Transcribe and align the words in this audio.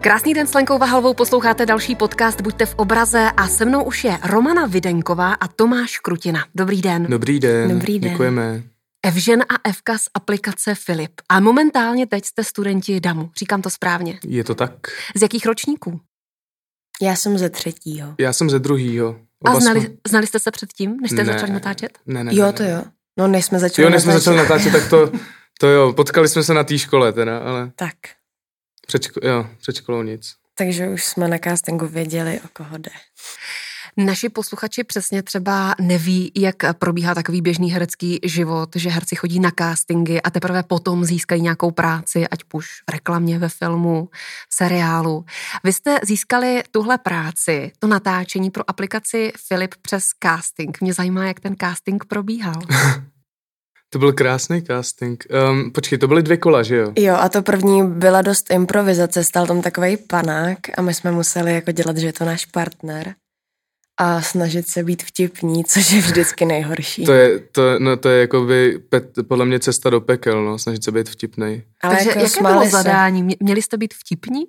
Krásný 0.00 0.34
den 0.34 0.46
s 0.46 0.54
Lenkou 0.54 0.78
Vahalovou, 0.78 1.14
posloucháte 1.14 1.66
další 1.66 1.94
podcast 1.96 2.40
Buďte 2.40 2.66
v 2.66 2.74
obraze 2.74 3.30
a 3.36 3.48
se 3.48 3.64
mnou 3.64 3.84
už 3.84 4.04
je 4.04 4.18
Romana 4.24 4.66
Videnková 4.66 5.32
a 5.34 5.48
Tomáš 5.48 5.98
Krutina. 5.98 6.44
Dobrý 6.54 6.82
den. 6.82 7.06
Dobrý 7.10 7.40
den. 7.40 7.70
Dobrý 7.70 7.98
den. 7.98 8.10
Děkujeme. 8.10 8.62
Evžen 9.06 9.42
a 9.42 9.68
Evka 9.68 9.98
z 9.98 10.02
aplikace 10.14 10.74
Filip. 10.74 11.12
A 11.28 11.40
momentálně 11.40 12.06
teď 12.06 12.24
jste 12.24 12.44
studenti 12.44 13.00
DAMu. 13.00 13.30
Říkám 13.38 13.62
to 13.62 13.70
správně. 13.70 14.18
Je 14.24 14.44
to 14.44 14.54
tak. 14.54 14.72
Z 15.16 15.22
jakých 15.22 15.46
ročníků? 15.46 16.00
Já 17.02 17.16
jsem 17.16 17.38
ze 17.38 17.50
třetího. 17.50 18.14
Já 18.18 18.32
jsem 18.32 18.50
ze 18.50 18.58
druhýho. 18.58 19.16
A 19.44 19.50
Oba 19.50 19.60
znali, 19.60 19.80
jsme- 19.80 19.90
znali 20.08 20.26
jste 20.26 20.38
se 20.38 20.50
předtím, 20.50 20.96
než 21.00 21.10
jste 21.10 21.24
Ne. 21.24 21.32
začali 21.32 21.52
natáčet? 21.52 21.98
Ne, 22.06 22.24
ne, 22.24 22.34
Jo, 22.34 22.46
ne, 22.46 22.52
to 22.52 22.62
ne. 22.62 22.70
jo. 22.70 22.82
No, 23.18 23.28
než 23.28 23.44
jsme 23.44 23.58
začali 23.58 23.84
Jo, 23.84 23.90
než 23.90 24.02
jsme 24.02 24.12
natáčet. 24.12 24.24
začali 24.24 24.36
natáčet, 24.48 24.72
tak 24.72 24.90
to, 24.90 25.12
to 25.60 25.66
jo, 25.68 25.92
potkali 25.92 26.28
jsme 26.28 26.42
se 26.42 26.54
na 26.54 26.64
té 26.64 26.78
škole 26.78 27.12
teda, 27.12 27.38
ale 27.38 27.70
Tak, 27.76 27.94
před, 28.90 29.02
ško- 29.02 29.28
jo, 29.28 29.46
před 29.60 29.76
školou 29.76 30.02
nic. 30.02 30.34
takže 30.54 30.88
už 30.88 31.04
jsme 31.04 31.28
na 31.28 31.38
castingu 31.38 31.86
věděli, 31.86 32.40
o 32.44 32.48
koho 32.52 32.78
jde. 32.78 32.90
Naši 33.96 34.28
posluchači 34.28 34.84
přesně 34.84 35.22
třeba 35.22 35.74
neví, 35.80 36.32
jak 36.36 36.56
probíhá 36.78 37.14
takový 37.14 37.42
běžný 37.42 37.70
herecký 37.72 38.20
život, 38.24 38.68
že 38.76 38.90
herci 38.90 39.16
chodí 39.16 39.40
na 39.40 39.50
castingy 39.58 40.20
a 40.20 40.30
teprve 40.30 40.62
potom 40.62 41.04
získají 41.04 41.42
nějakou 41.42 41.70
práci, 41.70 42.28
ať 42.28 42.40
už 42.52 42.66
v 42.66 42.90
reklamě, 42.92 43.38
ve 43.38 43.48
filmu, 43.48 44.08
v 44.48 44.54
seriálu. 44.54 45.24
Vy 45.64 45.72
jste 45.72 45.98
získali 46.04 46.62
tuhle 46.70 46.98
práci, 46.98 47.72
to 47.78 47.86
natáčení 47.86 48.50
pro 48.50 48.70
aplikaci 48.70 49.32
Filip 49.48 49.74
přes 49.82 50.04
casting. 50.22 50.80
Mě 50.80 50.94
zajímá, 50.94 51.24
jak 51.26 51.40
ten 51.40 51.56
casting 51.60 52.04
probíhal. 52.04 52.62
To 53.92 53.98
byl 53.98 54.12
krásný 54.12 54.62
casting. 54.62 55.24
Um, 55.50 55.70
počkej, 55.72 55.98
to 55.98 56.08
byly 56.08 56.22
dvě 56.22 56.36
kola, 56.36 56.62
že 56.62 56.76
jo? 56.76 56.92
Jo, 56.98 57.14
a 57.20 57.28
to 57.28 57.42
první 57.42 57.86
byla 57.90 58.22
dost 58.22 58.50
improvizace, 58.50 59.24
stal 59.24 59.46
tam 59.46 59.62
takový 59.62 59.96
panák 59.96 60.58
a 60.78 60.82
my 60.82 60.94
jsme 60.94 61.12
museli 61.12 61.54
jako 61.54 61.72
dělat, 61.72 61.96
že 61.96 62.06
je 62.06 62.12
to 62.12 62.24
náš 62.24 62.46
partner 62.46 63.14
a 64.00 64.22
snažit 64.22 64.68
se 64.68 64.82
být 64.82 65.02
vtipní, 65.02 65.64
což 65.64 65.90
je 65.92 66.00
vždycky 66.00 66.44
nejhorší. 66.44 67.04
To 67.04 67.12
je, 67.12 67.38
to, 67.38 67.78
no, 67.78 67.96
to 67.96 68.08
je 68.08 68.20
jakoby 68.20 68.78
pet, 68.88 69.10
podle 69.28 69.44
mě 69.46 69.58
cesta 69.60 69.90
do 69.90 70.00
pekel, 70.00 70.44
no, 70.44 70.58
snažit 70.58 70.84
se 70.84 70.92
být 70.92 71.08
vtipnej. 71.08 71.62
Ale 71.82 71.94
Takže 71.96 72.08
jako 72.10 72.20
jaké 72.20 72.42
bylo 72.42 72.64
se. 72.64 72.70
zadání? 72.70 73.22
Mě- 73.22 73.36
Měli 73.40 73.62
jste 73.62 73.76
být 73.76 73.94
vtipní? 73.94 74.44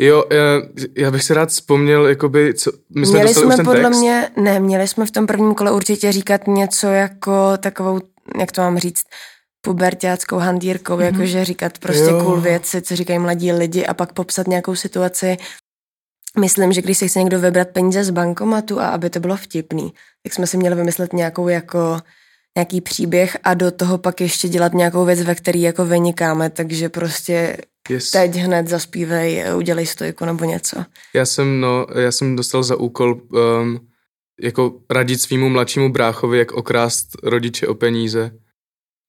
Jo, 0.00 0.24
já, 0.32 0.62
já 0.96 1.10
bych 1.10 1.22
se 1.22 1.34
rád 1.34 1.48
vzpomněl, 1.48 2.06
jakoby, 2.06 2.54
co, 2.54 2.72
my 2.94 3.06
jsme 3.06 3.12
měli 3.14 3.28
dostali 3.28 3.44
jsme 3.46 3.54
už 3.54 3.56
ten 3.56 3.64
podle 3.64 3.82
text. 3.82 3.98
mě, 3.98 4.30
ne, 4.36 4.60
měli 4.60 4.88
jsme 4.88 5.06
v 5.06 5.10
tom 5.10 5.26
prvním 5.26 5.54
kole 5.54 5.72
určitě 5.72 6.12
říkat 6.12 6.46
něco 6.46 6.86
jako 6.86 7.56
takovou, 7.56 8.00
jak 8.38 8.52
to 8.52 8.60
mám 8.60 8.78
říct, 8.78 9.02
pubertáckou 9.60 10.36
handírkou, 10.36 10.96
Mhm. 10.96 11.02
mm-hmm. 11.02 11.12
jakože 11.12 11.44
říkat 11.44 11.78
prostě 11.78 12.10
Jo. 12.10 12.20
cool 12.24 12.40
věci, 12.40 12.82
co 12.82 12.96
říkají 12.96 13.18
mladí 13.18 13.52
lidi 13.52 13.86
a 13.86 13.94
pak 13.94 14.12
popsat 14.12 14.46
nějakou 14.48 14.74
situaci. 14.74 15.36
Myslím, 16.40 16.72
že 16.72 16.82
když 16.82 16.98
si 16.98 17.08
chce 17.08 17.18
někdo 17.18 17.40
vybrat 17.40 17.68
peníze 17.68 18.04
z 18.04 18.10
bankomatu 18.10 18.80
a 18.80 18.88
aby 18.88 19.10
to 19.10 19.20
bylo 19.20 19.36
vtipný, 19.36 19.92
tak 20.22 20.32
jsme 20.32 20.46
si 20.46 20.56
měli 20.56 20.76
vymyslet 20.76 21.12
nějakou 21.12 21.48
jako 21.48 21.98
nějaký 22.56 22.80
příběh 22.80 23.36
a 23.44 23.54
do 23.54 23.70
toho 23.70 23.98
pak 23.98 24.20
ještě 24.20 24.48
dělat 24.48 24.74
nějakou 24.74 25.04
věc, 25.04 25.22
ve 25.22 25.34
který 25.34 25.62
jako 25.62 25.84
vynikáme, 25.84 26.50
takže 26.50 26.88
prostě 26.88 27.56
Yes. 27.90 28.10
teď 28.10 28.34
hned 28.36 28.68
zaspívej, 28.68 29.44
udělej 29.56 29.86
stojku 29.86 30.24
nebo 30.24 30.44
něco. 30.44 30.84
Já 31.14 31.26
jsem, 31.26 31.60
no, 31.60 31.86
já 31.94 32.12
jsem 32.12 32.36
dostal 32.36 32.62
za 32.62 32.76
úkol 32.76 33.20
um, 33.30 33.87
jako 34.40 34.80
radit 34.90 35.20
svýmu 35.20 35.48
mladšímu 35.48 35.92
bráchovi, 35.92 36.38
jak 36.38 36.52
okrást 36.52 37.08
rodiče 37.22 37.66
o 37.66 37.74
peníze. 37.74 38.30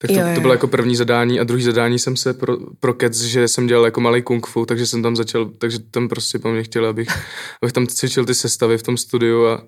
Tak 0.01 0.11
to, 0.11 0.17
Jo, 0.17 0.27
jo. 0.27 0.35
to 0.35 0.41
bylo 0.41 0.53
jako 0.53 0.67
první 0.67 0.95
zadání 0.95 1.39
a 1.39 1.43
druhý 1.43 1.63
zadání 1.63 1.99
jsem 1.99 2.17
se 2.17 2.33
pro, 2.33 2.57
pro 2.79 2.93
kec, 2.93 3.21
že 3.21 3.47
jsem 3.47 3.67
dělal 3.67 3.85
jako 3.85 4.01
malý 4.01 4.21
kung 4.21 4.47
fu, 4.47 4.65
takže 4.65 4.87
jsem 4.87 5.03
tam 5.03 5.15
začal, 5.15 5.45
takže 5.45 5.79
tam 5.79 6.07
prostě 6.07 6.39
po 6.39 6.51
mně 6.51 6.63
chtěli, 6.63 6.87
abych, 6.87 7.07
abych 7.61 7.73
tam 7.73 7.87
cvičil 7.87 8.25
ty 8.25 8.33
sestavy 8.35 8.77
v 8.77 8.83
tom 8.83 8.97
studiu 8.97 9.45
a 9.45 9.67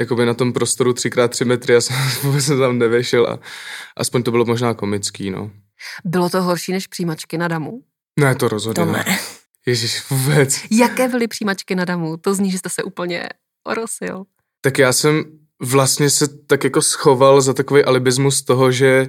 jakoby 0.00 0.26
na 0.26 0.34
tom 0.34 0.52
prostoru 0.52 0.92
3x3 0.92 1.46
metry, 1.46 1.74
já 1.74 1.80
jsem 1.80 1.96
vůbec 2.22 2.46
tam 2.46 2.78
nevěšel 2.78 3.26
a 3.26 3.38
aspoň 3.96 4.22
to 4.22 4.30
bylo 4.30 4.44
možná 4.44 4.74
komický, 4.74 5.30
no. 5.30 5.50
Bylo 6.04 6.30
to 6.30 6.42
horší 6.42 6.72
než 6.72 6.86
přijímačky 6.86 7.38
na 7.38 7.48
damu? 7.48 7.80
Ne, 8.20 8.34
to 8.34 8.48
rozhodně 8.48 8.84
To 8.84 8.92
ne. 8.92 9.04
ne. 9.08 9.18
Ježíš, 9.66 10.10
vůbec. 10.10 10.60
Jaké 10.70 11.08
byly 11.08 11.28
přijímačky 11.28 11.74
na 11.74 11.84
damu? 11.84 12.16
To 12.16 12.34
zní, 12.34 12.50
že 12.50 12.58
jste 12.58 12.68
se 12.68 12.82
úplně 12.82 13.28
orosil. 13.68 14.24
Tak 14.60 14.78
já 14.78 14.92
jsem 14.92 15.24
vlastně 15.62 16.10
se 16.10 16.28
tak 16.46 16.64
jako 16.64 16.82
schoval 16.82 17.40
za 17.40 17.54
takový 17.54 17.84
alibismus 17.84 18.42
toho, 18.42 18.72
že 18.72 19.08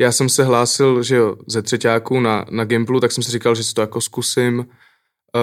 já 0.00 0.12
jsem 0.12 0.28
se 0.28 0.44
hlásil, 0.44 1.02
že 1.02 1.16
jo, 1.16 1.36
ze 1.46 1.62
třetíáků 1.62 2.20
na, 2.20 2.44
na 2.50 2.64
Gimplu, 2.64 3.00
tak 3.00 3.12
jsem 3.12 3.24
si 3.24 3.30
říkal, 3.30 3.54
že 3.54 3.64
si 3.64 3.74
to 3.74 3.80
jako 3.80 4.00
zkusím, 4.00 4.58
uh, 4.58 4.64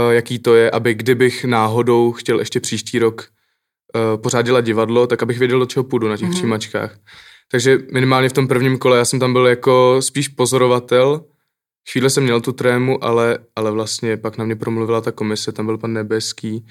jaký 0.10 0.40
to 0.40 0.56
je, 0.56 0.72
aby 0.72 0.94
kdybych 0.94 1.46
náhodou 1.46 2.12
chtěl 2.12 2.40
ještě 2.40 2.60
příští 2.60 3.00
rok 3.00 3.28
uh, 3.96 4.22
pořád 4.22 4.42
dělat 4.42 4.62
divadlo, 4.62 5.08
tak 5.08 5.24
abych 5.24 5.40
věděl, 5.40 5.60
do 5.60 5.66
čeho 5.66 5.84
půjdu 5.84 6.08
na 6.08 6.18
těch 6.18 6.22
Mhm. 6.22 6.32
mm-hmm. 6.32 6.36
přijímačkách. 6.36 6.98
Takže 7.52 7.78
minimálně 7.94 8.30
v 8.30 8.34
tom 8.34 8.48
prvním 8.48 8.78
kole 8.78 8.98
já 8.98 9.06
jsem 9.06 9.20
tam 9.20 9.34
byl 9.34 9.48
jako 9.48 9.98
spíš 10.00 10.28
pozorovatel, 10.28 11.26
chvíli 11.92 12.10
jsem 12.10 12.24
měl 12.24 12.42
tu 12.42 12.52
trému, 12.52 13.04
ale, 13.04 13.40
ale 13.56 13.72
vlastně 13.72 14.18
pak 14.18 14.38
na 14.38 14.46
mě 14.46 14.56
promluvila 14.56 15.02
ta 15.02 15.12
komise, 15.12 15.52
tam 15.52 15.66
byl 15.66 15.78
pan 15.78 15.94
Nebeský, 15.94 16.66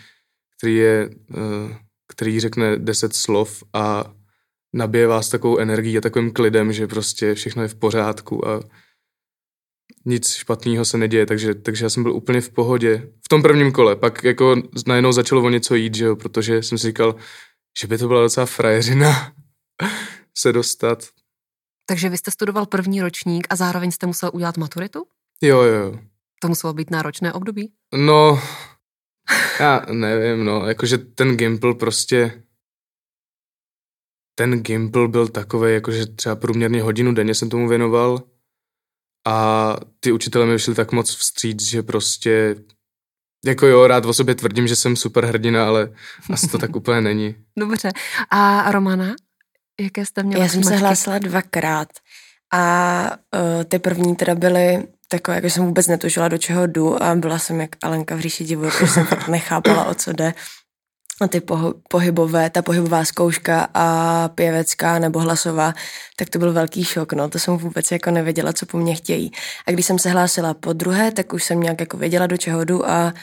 který 0.57 0.77
je, 0.77 1.11
uh, 1.37 1.73
který 2.19 2.41
řekne 2.41 2.77
deset 2.77 3.15
slov 3.15 3.63
a 3.73 4.05
nabije 4.73 5.07
vás 5.07 5.29
takovou 5.29 5.59
energií 5.59 5.99
a 5.99 6.01
takovým 6.01 6.33
klidem, 6.33 6.73
že 6.73 6.87
prostě 6.87 7.35
všechno 7.35 7.63
je 7.63 7.69
v 7.69 7.75
pořádku 7.75 8.49
a 8.49 8.61
nic 10.05 10.35
špatného 10.35 10.85
se 10.85 10.99
neděje, 10.99 11.27
takže, 11.27 11.55
takže 11.55 11.85
já 11.85 11.91
jsem 11.91 12.03
byl 12.03 12.13
úplně 12.13 12.41
v 12.41 12.51
pohodě. 12.51 13.13
V 13.25 13.29
tom 13.29 13.43
prvním 13.43 13.73
kole, 13.73 13.97
pak 13.97 14.25
jako 14.25 14.57
najednou 14.87 15.13
začalo 15.13 15.43
o 15.43 15.51
něco 15.51 15.75
jít, 15.75 15.95
že 15.95 16.05
jo, 16.05 16.17
protože 16.17 16.63
jsem 16.63 16.79
si 16.79 16.87
říkal, 16.87 17.15
že 17.81 17.87
by 17.87 17.99
to 17.99 18.09
byla 18.09 18.23
docela 18.23 18.47
frajeřina 18.47 19.33
se 20.39 20.53
dostat. 20.53 21.05
Takže 21.87 22.09
vy 22.09 22.19
jste 22.19 22.31
studoval 22.31 22.67
první 22.67 23.03
ročník 23.03 23.47
a 23.51 23.57
zároveň 23.57 23.91
jste 23.91 24.07
musel 24.07 24.31
udělat 24.33 24.57
maturitu? 24.57 25.07
Jo, 25.43 25.61
jo. 25.61 25.99
To 26.43 26.49
muselo 26.49 26.73
být 26.73 26.91
náročné 26.91 27.33
období. 27.33 27.73
No, 27.95 28.43
já 29.61 29.87
nevím, 29.93 30.45
no, 30.45 30.67
jakože 30.67 30.99
ten 30.99 31.37
Gimple 31.37 31.75
prostě, 31.75 32.43
ten 34.35 34.63
Gimple 34.63 35.09
byl 35.09 35.29
takový, 35.29 35.75
jakože 35.75 36.07
třeba 36.07 36.37
průměrně 36.37 36.83
hodinu 36.83 37.15
denně 37.15 37.35
jsem 37.35 37.49
tomu 37.49 37.69
věnoval 37.69 38.23
a 39.27 39.77
ty 40.01 40.13
učitelé 40.13 40.47
mi 40.47 40.53
vyšli 40.53 40.75
tak 40.75 40.93
moc 40.93 41.17
vstříc, 41.17 41.63
že 41.63 41.83
prostě, 41.83 42.57
jako 43.47 43.67
jo, 43.67 43.87
rád 43.87 44.05
o 44.05 44.15
sobě 44.15 44.35
tvrdím, 44.35 44.69
že 44.69 44.77
jsem 44.77 44.97
super 44.97 45.25
hrdina, 45.25 45.67
ale 45.67 45.95
asi 46.33 46.49
to 46.49 46.59
tak 46.59 46.77
úplně 46.77 47.01
není. 47.01 47.35
Dobře. 47.59 47.91
A 48.31 48.73
Romana? 48.73 49.15
Jaké 49.81 50.07
jste 50.07 50.23
měla 50.23 50.43
Já 50.43 50.49
jsem 50.49 50.65
se 50.65 50.77
hlásila 50.77 51.19
dvakrát 51.19 51.89
a 52.53 53.11
uh, 53.35 53.65
ty 53.65 53.79
první 53.79 54.17
teda 54.17 54.35
byly 54.35 54.87
takové, 55.09 55.35
jako 55.37 55.51
jsem 55.51 55.65
vůbec 55.65 55.87
netušila, 55.87 56.29
do 56.29 56.39
čeho 56.39 56.67
jdu 56.67 57.03
a 57.03 57.15
byla 57.15 57.39
jsem 57.39 57.61
jak 57.61 57.71
Alenka 57.83 58.17
v 58.17 58.21
říši 58.21 58.45
divu, 58.45 58.71
protože 58.71 58.87
jsem 58.87 59.07
fakt 59.07 59.29
nechápala, 59.29 59.85
o 59.85 59.95
co 59.95 60.13
jde. 60.13 60.35
A 61.21 61.29
ty 61.29 61.41
poho- 61.41 61.75
pohybové, 61.89 62.51
ta 62.51 62.63
pohybová 62.63 63.05
zkouška 63.05 63.69
a 63.75 64.29
pěvecká 64.29 64.99
nebo 64.99 65.21
hlasová, 65.21 65.75
tak 66.17 66.31
to 66.31 66.39
byl 66.39 66.53
velký 66.53 66.85
šok, 66.85 67.13
no, 67.13 67.29
to 67.29 67.39
jsem 67.39 67.57
vůbec 67.57 67.91
jako 67.91 68.11
nevěděla, 68.11 68.53
co 68.53 68.67
po 68.67 68.79
mně 68.79 68.95
chtějí. 68.95 69.33
A 69.67 69.71
když 69.71 69.87
jsem 69.87 69.99
se 69.99 70.11
hlásila 70.11 70.55
po 70.55 70.73
druhé, 70.73 71.13
tak 71.13 71.33
už 71.33 71.45
jsem 71.45 71.61
nějak 71.61 71.81
jako 71.81 71.97
věděla, 71.97 72.27
do 72.27 72.37
čeho 72.37 72.65
jdu 72.65 72.91
a, 72.91 73.15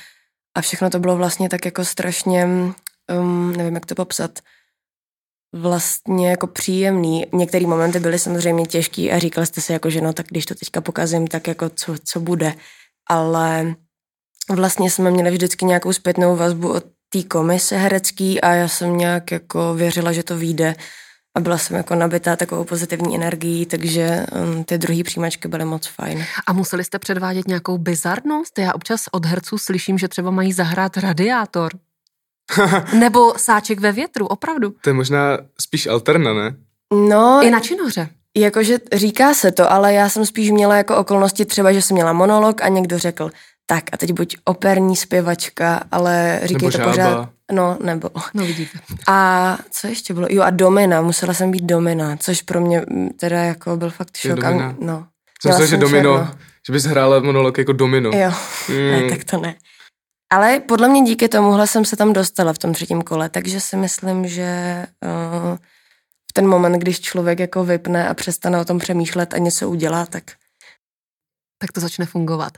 a 0.56 0.62
všechno 0.62 0.90
to 0.90 1.00
bylo 1.00 1.16
vlastně 1.16 1.50
tak 1.50 1.66
jako 1.66 1.86
strašně, 1.86 2.46
um, 3.20 3.54
nevím, 3.58 3.74
jak 3.76 3.86
to 3.86 3.96
popsat, 3.96 4.40
vlastně 5.54 6.30
jako 6.30 6.48
příjemný. 6.48 7.26
Některé 7.34 7.68
momenty 7.68 8.00
byly 8.00 8.20
samozřejmě 8.20 8.66
těžký 8.66 9.12
a 9.12 9.20
říkal 9.20 9.46
jste 9.46 9.62
si 9.62 9.74
jako, 9.74 9.90
že 9.90 10.02
no 10.02 10.14
tak 10.14 10.26
když 10.28 10.46
to 10.46 10.56
teďka 10.56 10.82
pokazím, 10.82 11.28
tak 11.28 11.48
jako 11.48 11.70
co, 11.70 11.96
co 12.04 12.20
bude. 12.20 12.54
Ale 13.10 13.76
vlastně 14.50 14.92
jsme 14.92 15.12
měli 15.12 15.32
vždycky 15.32 15.66
nějakou 15.66 15.94
zpětnou 15.94 16.36
vazbu 16.36 16.74
od 16.74 16.84
té 17.10 17.24
komise 17.24 17.78
herecký 17.78 18.42
a 18.42 18.54
já 18.54 18.68
jsem 18.68 18.98
nějak 18.98 19.32
jako 19.32 19.74
věřila, 19.74 20.12
že 20.12 20.24
to 20.24 20.38
vyjde 20.38 20.76
a 21.36 21.40
byla 21.40 21.58
jsem 21.58 21.78
jako 21.78 21.96
nabitá 21.96 22.36
takovou 22.36 22.64
pozitivní 22.64 23.16
energií, 23.16 23.66
takže 23.66 24.26
um, 24.56 24.64
ty 24.64 24.78
druhé 24.78 25.04
přijímačky 25.04 25.48
byly 25.48 25.66
moc 25.66 25.88
fajn. 25.88 26.26
A 26.48 26.54
museli 26.54 26.84
jste 26.84 27.00
předvádět 27.00 27.48
nějakou 27.48 27.78
bizarnost? 27.78 28.60
Já 28.60 28.74
občas 28.74 29.02
od 29.12 29.26
herců 29.26 29.58
slyším, 29.58 29.98
že 29.98 30.08
třeba 30.08 30.32
mají 30.32 30.54
zahrát 30.54 30.98
radiátor. 30.98 31.72
Nebo 33.00 33.34
sáček 33.38 33.80
ve 33.80 33.92
větru, 33.92 34.28
opravdu. 34.28 34.74
To 34.82 34.90
je 34.90 34.94
možná 34.94 35.38
spíš 35.62 35.88
alterna, 35.88 36.34
ne? 36.34 36.56
No, 37.10 37.40
I 37.44 37.50
na 37.50 37.60
činoře. 37.60 38.10
Jakože 38.38 38.78
říká 38.94 39.34
se 39.34 39.52
to, 39.52 39.72
ale 39.72 39.94
já 39.94 40.10
jsem 40.10 40.26
spíš 40.26 40.52
měla 40.52 40.76
jako 40.78 40.98
okolnosti 40.98 41.46
třeba, 41.46 41.74
že 41.74 41.82
jsem 41.82 41.96
měla 41.96 42.14
monolog 42.14 42.62
a 42.62 42.68
někdo 42.68 43.00
řekl, 43.00 43.32
tak 43.66 43.84
a 43.92 43.98
teď 43.98 44.12
buď 44.14 44.38
operní 44.46 44.96
zpěvačka, 44.96 45.82
ale 45.92 46.40
říkej 46.44 46.54
Nebo 46.68 46.72
to 46.72 46.78
žába. 46.78 46.92
pořád. 46.92 47.30
No, 47.52 47.78
nebo. 47.84 48.10
No 48.34 48.46
vidíte. 48.46 48.80
A 49.08 49.58
co 49.72 49.88
ještě 49.88 50.14
bylo? 50.14 50.28
Jo 50.30 50.42
a 50.44 50.50
domina, 50.50 51.02
musela 51.02 51.34
jsem 51.34 51.52
být 51.52 51.64
domina, 51.64 52.18
což 52.18 52.42
pro 52.42 52.62
mě 52.62 52.82
mm, 52.90 53.10
teda 53.10 53.38
jako 53.44 53.78
byl 53.78 53.90
fakt 53.90 54.10
Je 54.26 54.32
šok. 54.32 54.44
A, 54.44 54.76
no. 54.80 55.06
Jsem 55.42 55.50
myslel, 55.52 55.68
že 55.68 55.78
domino, 55.78 56.18
černo. 56.18 56.32
že 56.68 56.74
bys 56.74 56.84
hrála 56.84 57.20
monolog 57.20 57.58
jako 57.58 57.74
domino. 57.74 58.10
Jo, 58.14 58.32
Mm. 58.70 58.76
ne, 58.92 59.10
tak 59.10 59.24
to 59.24 59.38
ne. 59.38 59.56
Ale 60.30 60.60
podle 60.60 60.88
mě 60.88 61.02
díky 61.02 61.30
tomuhle 61.30 61.68
jsem 61.68 61.86
se 61.86 61.96
tam 61.96 62.14
dostala 62.14 62.54
v 62.54 62.58
tom 62.58 62.74
třetím 62.74 63.02
kole, 63.02 63.30
takže 63.30 63.62
si 63.62 63.78
myslím, 63.78 64.28
že 64.28 64.86
uh, 65.04 65.58
v 66.30 66.34
ten 66.34 66.48
moment, 66.48 66.80
když 66.80 67.02
člověk 67.02 67.40
jako 67.40 67.64
vypne 67.64 68.10
a 68.10 68.14
přestane 68.14 68.62
o 68.62 68.66
tom 68.66 68.80
přemýšlet 68.80 69.34
a 69.34 69.38
něco 69.38 69.70
udělá, 69.70 70.06
tak 70.06 70.24
tak 71.58 71.72
to 71.72 71.80
začne 71.80 72.06
fungovat. 72.06 72.58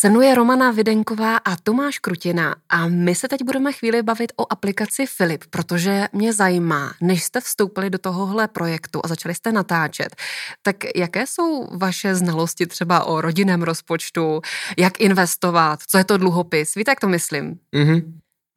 Se 0.00 0.10
mnou 0.10 0.20
je 0.20 0.34
Romana 0.34 0.70
Videnková 0.70 1.36
a 1.36 1.56
Tomáš 1.56 1.98
Krutina 1.98 2.56
a 2.68 2.88
my 2.88 3.14
se 3.14 3.28
teď 3.28 3.44
budeme 3.44 3.72
chvíli 3.72 4.02
bavit 4.02 4.32
o 4.36 4.52
aplikaci 4.52 5.06
Filip, 5.06 5.44
protože 5.50 6.08
mě 6.12 6.32
zajímá, 6.32 6.92
než 7.00 7.24
jste 7.24 7.40
vstoupili 7.40 7.90
do 7.90 7.98
tohohle 7.98 8.48
projektu 8.48 9.00
a 9.04 9.08
začali 9.08 9.34
jste 9.34 9.52
natáčet, 9.52 10.16
tak 10.62 10.76
jaké 10.96 11.26
jsou 11.26 11.76
vaše 11.76 12.14
znalosti 12.14 12.66
třeba 12.66 13.04
o 13.04 13.20
rodinném 13.20 13.62
rozpočtu, 13.62 14.40
jak 14.78 15.00
investovat, 15.00 15.80
co 15.88 15.98
je 15.98 16.04
to 16.04 16.16
dluhopis, 16.16 16.74
víte, 16.74 16.90
jak 16.90 17.00
to 17.00 17.08
myslím? 17.08 17.58
Mm-hmm. 17.76 18.02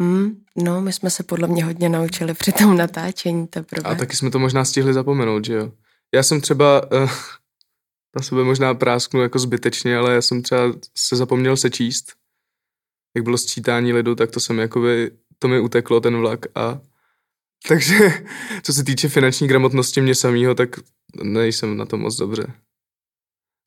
Mm, 0.02 0.32
no, 0.58 0.82
my 0.82 0.94
jsme 0.94 1.10
se 1.10 1.24
podle 1.24 1.48
mě 1.48 1.66
hodně 1.66 1.90
naučili 1.90 2.34
při 2.34 2.52
tom 2.52 2.78
natáčení 2.78 3.48
teprve. 3.48 3.90
A 3.90 3.96
taky 3.96 4.16
jsme 4.16 4.32
to 4.32 4.40
možná 4.40 4.66
stihli 4.66 4.94
zapomenout, 4.94 5.46
že 5.46 5.54
jo? 5.54 5.72
Já 6.14 6.24
jsem 6.24 6.42
třeba... 6.42 6.92
Uh 6.92 7.10
na 8.16 8.22
sebe 8.22 8.44
možná 8.44 8.74
prásknu 8.74 9.22
jako 9.22 9.40
zbytečně, 9.40 9.98
ale 9.98 10.14
já 10.14 10.22
jsem 10.22 10.42
třeba 10.42 10.74
se 10.98 11.16
zapomněl 11.16 11.58
sečíst. 11.58 12.14
Jak 13.16 13.24
bylo 13.24 13.38
sčítání 13.38 13.94
lidu, 13.94 14.16
tak 14.16 14.32
to 14.32 14.40
jsem 14.40 14.60
jakoby, 14.60 15.12
to 15.40 15.48
mi 15.48 15.60
uteklo 15.60 16.02
ten 16.02 16.18
vlak 16.18 16.46
a 16.56 16.82
takže 17.68 18.10
co 18.64 18.74
se 18.74 18.84
týče 18.84 19.10
finanční 19.10 19.48
gramotnosti 19.48 20.02
mě 20.02 20.16
samýho, 20.16 20.56
tak 20.56 20.70
nejsem 21.24 21.78
na 21.78 21.86
to 21.86 21.98
moc 21.98 22.16
dobře. 22.16 22.54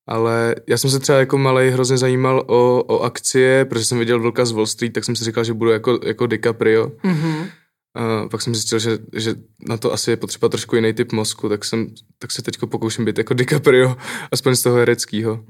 Ale 0.08 0.54
já 0.69 0.78
jsem 0.78 0.90
se 0.90 0.99
třeba 0.99 1.19
jako 1.19 1.38
malý 1.38 1.70
hrozně 1.70 1.99
zajímal 1.99 2.44
o, 2.46 2.84
o 2.84 3.00
akcie, 3.00 3.64
protože 3.64 3.84
jsem 3.84 3.99
viděl 3.99 4.20
Vlka 4.20 4.44
z 4.44 4.52
Wall 4.52 4.66
Street, 4.66 4.92
tak 4.92 5.04
jsem 5.04 5.16
si 5.16 5.25
říkal, 5.25 5.44
že 5.44 5.54
budu 5.54 5.70
jako, 5.70 6.00
jako 6.04 6.26
DiCaprio. 6.26 6.87
Mm-hmm. 6.87 7.50
A 7.96 8.28
pak 8.28 8.43
jsem 8.43 8.54
zjistil, 8.54 8.78
že, 8.78 8.98
že 9.12 9.34
na 9.69 9.76
to 9.76 9.93
asi 9.93 10.10
je 10.10 10.16
potřeba 10.16 10.48
trošku 10.48 10.76
jiný 10.76 10.93
typ 10.93 11.12
mozku, 11.12 11.48
tak, 11.48 11.64
jsem, 11.64 11.87
tak 12.19 12.32
se 12.32 12.43
teď 12.43 12.58
pokouším 12.58 13.04
být 13.04 13.19
jako 13.19 13.34
DiCaprio, 13.34 13.96
aspoň 14.32 14.56
z 14.56 14.62
toho 14.62 14.76
hereckého. 14.76 15.44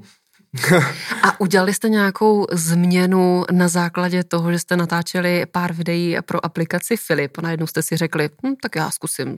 A 1.23 1.39
udělali 1.39 1.73
jste 1.73 1.89
nějakou 1.89 2.47
změnu 2.51 3.43
na 3.51 3.67
základě 3.67 4.23
toho, 4.23 4.51
že 4.51 4.59
jste 4.59 4.77
natáčeli 4.77 5.45
pár 5.45 5.73
videí 5.73 6.17
pro 6.25 6.45
aplikaci 6.45 6.97
Filip 6.97 7.37
a 7.37 7.41
najednou 7.41 7.67
jste 7.67 7.83
si 7.83 7.97
řekli, 7.97 8.29
hm, 8.45 8.55
tak 8.61 8.75
já 8.75 8.91
zkusím 8.91 9.37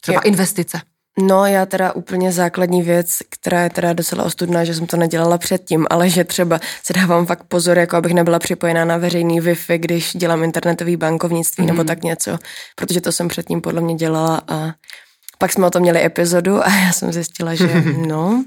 třeba 0.00 0.20
investice. 0.20 0.80
No 1.18 1.46
já 1.46 1.66
teda 1.66 1.92
úplně 1.92 2.32
základní 2.32 2.82
věc, 2.82 3.18
která 3.30 3.62
je 3.62 3.70
teda 3.70 3.92
docela 3.92 4.24
ostudná, 4.24 4.64
že 4.64 4.74
jsem 4.74 4.86
to 4.86 4.96
nedělala 4.96 5.38
předtím, 5.38 5.86
ale 5.90 6.10
že 6.10 6.24
třeba 6.24 6.60
se 6.82 6.92
dávám 6.92 7.26
fakt 7.26 7.44
pozor, 7.44 7.78
jako 7.78 7.96
abych 7.96 8.14
nebyla 8.14 8.38
připojená 8.38 8.84
na 8.84 8.96
veřejný 8.96 9.40
Wi-Fi, 9.40 9.78
když 9.78 10.12
dělám 10.16 10.44
internetový 10.44 10.96
bankovnictví 10.96 11.62
mm. 11.62 11.66
nebo 11.68 11.78
mhm. 11.78 11.86
tak 11.86 12.02
něco, 12.02 12.38
protože 12.76 13.00
to 13.00 13.12
jsem 13.12 13.28
předtím 13.28 13.60
podle 13.60 13.80
mě 13.80 13.94
dělala 13.94 14.42
a 14.48 14.72
pak 15.38 15.52
jsme 15.52 15.66
o 15.66 15.70
tom 15.70 15.82
měli 15.82 16.04
epizodu 16.04 16.66
a 16.66 16.68
já 16.68 16.92
jsem 16.92 17.12
zjistila, 17.12 17.54
že 17.54 17.82
no, 18.08 18.44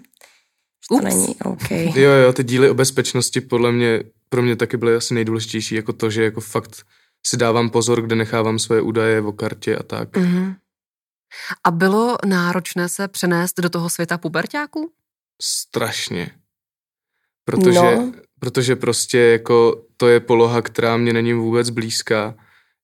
to 0.89 0.95
Ups. 0.95 1.03
není 1.03 1.35
OK. 1.43 1.71
Jo, 1.71 2.11
jo, 2.11 2.33
ty 2.33 2.43
díly 2.43 2.69
o 2.69 2.73
bezpečnosti 2.73 3.41
podle 3.41 3.71
mě, 3.71 4.03
pro 4.29 4.41
mě 4.41 4.55
taky 4.55 4.77
byly 4.77 4.95
asi 4.95 5.13
nejdůležitější, 5.13 5.75
jako 5.75 5.93
to, 5.93 6.09
že 6.09 6.23
jako 6.23 6.41
fakt 6.41 6.71
si 7.27 7.37
dávám 7.37 7.69
pozor, 7.69 8.01
kde 8.01 8.15
nechávám 8.15 8.59
svoje 8.59 8.81
údaje 8.81 9.21
o 9.21 9.31
kartě 9.31 9.75
a 9.75 9.83
tak. 9.83 10.11
Mm-hmm. 10.11 10.55
A 11.63 11.71
bylo 11.71 12.17
náročné 12.25 12.89
se 12.89 13.07
přenést 13.07 13.59
do 13.59 13.69
toho 13.69 13.89
světa 13.89 14.17
pubertáků? 14.17 14.91
Strašně. 15.41 16.31
Protože, 17.45 17.79
no. 17.79 18.13
protože 18.39 18.75
prostě 18.75 19.17
jako 19.17 19.83
to 19.97 20.07
je 20.07 20.19
poloha, 20.19 20.61
která 20.61 20.97
mě 20.97 21.13
není 21.13 21.33
vůbec 21.33 21.69
blízká. 21.69 22.35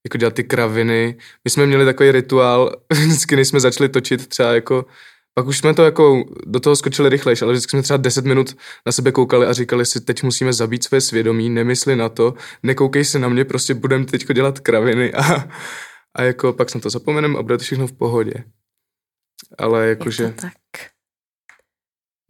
Jako 0.06 0.18
dělat 0.18 0.34
ty 0.34 0.44
kraviny. 0.44 1.18
My 1.44 1.50
jsme 1.50 1.66
měli 1.66 1.84
takový 1.84 2.12
rituál, 2.12 2.76
vždycky 2.92 3.36
než 3.36 3.48
jsme 3.48 3.60
začali 3.60 3.88
točit 3.88 4.26
třeba 4.26 4.52
jako 4.52 4.86
pak 5.34 5.46
už 5.46 5.58
jsme 5.58 5.74
to 5.74 5.84
jako 5.84 6.24
do 6.46 6.60
toho 6.60 6.76
skočili 6.76 7.08
rychlejš, 7.08 7.42
ale 7.42 7.52
vždycky 7.52 7.70
jsme 7.70 7.82
třeba 7.82 7.96
10 7.96 8.24
minut 8.24 8.56
na 8.86 8.92
sebe 8.92 9.12
koukali 9.12 9.46
a 9.46 9.52
říkali 9.52 9.86
si, 9.86 10.00
teď 10.00 10.22
musíme 10.22 10.52
zabít 10.52 10.84
své 10.84 11.00
svědomí, 11.00 11.50
nemysli 11.50 11.96
na 11.96 12.08
to, 12.08 12.34
nekoukej 12.62 13.04
se 13.04 13.18
na 13.18 13.28
mě, 13.28 13.44
prostě 13.44 13.74
budeme 13.74 14.04
teď 14.04 14.26
dělat 14.34 14.60
kraviny 14.60 15.12
a, 15.14 15.48
a 16.16 16.22
jako 16.22 16.52
pak 16.52 16.70
jsem 16.70 16.80
to 16.80 16.90
zapomenem 16.90 17.36
a 17.36 17.42
bude 17.42 17.58
to 17.58 17.64
všechno 17.64 17.86
v 17.86 17.92
pohodě. 17.92 18.34
Ale 19.58 19.86
jakože... 19.86 20.22
Je 20.24 20.32
to 20.32 20.40
tak. 20.40 20.52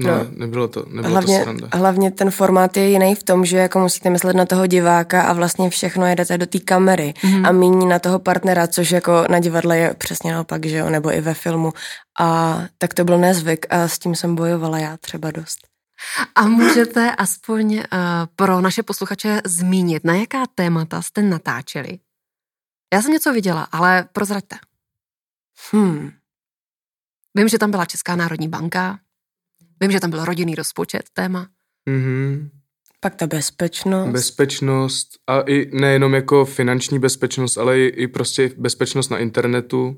No, 0.03 0.19
no, 0.19 0.27
nebylo 0.31 0.69
to, 0.69 0.85
nebylo 0.89 1.11
hlavně, 1.11 1.39
to 1.39 1.43
sranda. 1.43 1.69
Hlavně 1.73 2.11
ten 2.11 2.31
formát 2.31 2.77
je 2.77 2.89
jiný 2.89 3.15
v 3.15 3.23
tom, 3.23 3.45
že 3.45 3.57
jako 3.57 3.79
musíte 3.79 4.11
myslet 4.11 4.37
na 4.37 4.47
toho 4.47 4.67
diváka 4.67 5.23
a 5.23 5.33
vlastně 5.33 5.71
všechno 5.71 6.07
jedete 6.07 6.39
do 6.39 6.47
té 6.47 6.59
kamery 6.59 7.15
mm-hmm. 7.17 7.49
a 7.49 7.53
míní 7.53 7.87
na 7.87 7.99
toho 7.99 8.19
partnera, 8.19 8.67
což 8.67 8.91
jako 8.91 9.25
na 9.31 9.39
divadle 9.39 9.79
je 9.79 9.95
přesně 9.95 10.33
naopak, 10.33 10.67
že 10.67 10.77
jo, 10.77 10.91
nebo 10.91 11.15
i 11.15 11.21
ve 11.21 11.35
filmu. 11.35 11.73
A 12.21 12.61
tak 12.79 12.95
to 12.95 13.05
byl 13.05 13.19
nezvyk 13.19 13.67
a 13.71 13.89
s 13.89 13.99
tím 13.99 14.15
jsem 14.15 14.35
bojovala 14.35 14.79
já 14.79 14.97
třeba 14.97 15.31
dost. 15.31 15.59
A 16.35 16.47
můžete 16.47 17.15
aspoň 17.19 17.75
uh, 17.75 17.83
pro 18.37 18.61
naše 18.61 18.83
posluchače 18.83 19.41
zmínit, 19.45 20.05
na 20.05 20.15
jaká 20.15 20.45
témata 20.55 21.03
jste 21.03 21.23
natáčeli? 21.23 21.99
Já 22.95 23.03
jsem 23.03 23.13
něco 23.13 23.33
viděla, 23.33 23.63
ale 23.63 24.09
prozraďte. 24.13 24.57
Hmm. 25.73 26.11
Vím, 27.35 27.49
že 27.49 27.59
tam 27.59 27.71
byla 27.71 27.85
Česká 27.85 28.17
národní 28.17 28.49
banka, 28.49 28.99
vím, 29.81 29.91
že 29.91 30.01
tam 30.01 30.11
byl 30.11 30.25
rodinný 30.25 30.55
rozpočet 30.55 31.03
téma. 31.13 31.47
Mm-hmm. 31.91 32.49
Pak 33.01 33.15
ta 33.15 33.27
bezpečnost. 33.27 34.11
Bezpečnost 34.11 35.09
a 35.27 35.41
i 35.41 35.71
nejenom 35.79 36.15
jako 36.15 36.45
finanční 36.45 36.99
bezpečnost, 36.99 37.57
ale 37.57 37.79
i, 37.79 37.87
i 37.87 38.07
prostě 38.07 38.51
bezpečnost 38.57 39.09
na 39.09 39.19
internetu. 39.19 39.97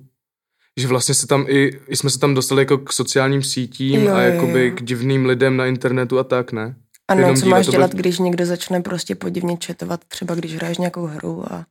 Že 0.76 0.88
vlastně 0.88 1.14
se 1.14 1.26
tam 1.26 1.44
i, 1.48 1.80
i 1.88 1.96
jsme 1.96 2.10
se 2.10 2.18
tam 2.18 2.34
dostali 2.34 2.62
jako 2.62 2.78
k 2.78 2.92
sociálním 2.92 3.42
sítím 3.42 4.02
jo, 4.02 4.14
a 4.14 4.20
jakoby 4.20 4.66
jo. 4.66 4.76
k 4.76 4.82
divným 4.82 5.26
lidem 5.26 5.56
na 5.56 5.66
internetu 5.66 6.18
a 6.18 6.24
tak, 6.24 6.52
ne? 6.52 6.76
A 7.08 7.14
no, 7.14 7.34
co 7.36 7.46
máš 7.46 7.66
dělat, 7.66 7.90
byl... 7.94 8.00
když 8.00 8.18
někdo 8.18 8.46
začne 8.46 8.80
prostě 8.80 9.14
podivně 9.14 9.56
četovat, 9.56 10.04
třeba 10.04 10.34
když 10.34 10.54
hraješ 10.54 10.78
nějakou 10.78 11.06
hru 11.06 11.52
a... 11.52 11.66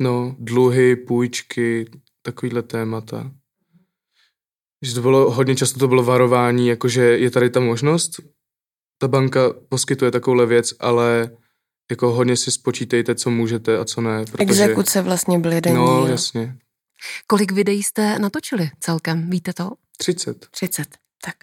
No, 0.00 0.36
dluhy, 0.38 0.96
půjčky, 0.96 1.90
takovýhle 2.22 2.62
témata. 2.62 3.30
Že 4.82 4.94
to 4.94 5.00
bylo, 5.00 5.30
hodně 5.30 5.56
často 5.56 5.78
to 5.78 5.88
bylo 5.88 6.02
varování, 6.02 6.68
jakože 6.68 7.02
je 7.02 7.30
tady 7.30 7.50
ta 7.50 7.60
možnost, 7.60 8.20
ta 8.98 9.08
banka 9.08 9.40
poskytuje 9.68 10.10
takovouhle 10.10 10.46
věc, 10.46 10.74
ale 10.80 11.30
jako 11.90 12.12
hodně 12.12 12.36
si 12.36 12.50
spočítejte, 12.50 13.14
co 13.14 13.30
můžete 13.30 13.78
a 13.78 13.84
co 13.84 14.00
ne. 14.00 14.24
Protože... 14.24 14.42
Exekuce 14.42 15.02
vlastně 15.02 15.38
byly 15.38 15.54
jeden 15.54 15.74
No, 15.74 16.00
díl. 16.00 16.10
jasně. 16.10 16.56
Kolik 17.26 17.52
videí 17.52 17.82
jste 17.82 18.18
natočili 18.18 18.70
celkem, 18.80 19.30
víte 19.30 19.52
to? 19.52 19.70
30. 19.98 20.46
30, 20.50 20.88
tak. 21.24 21.34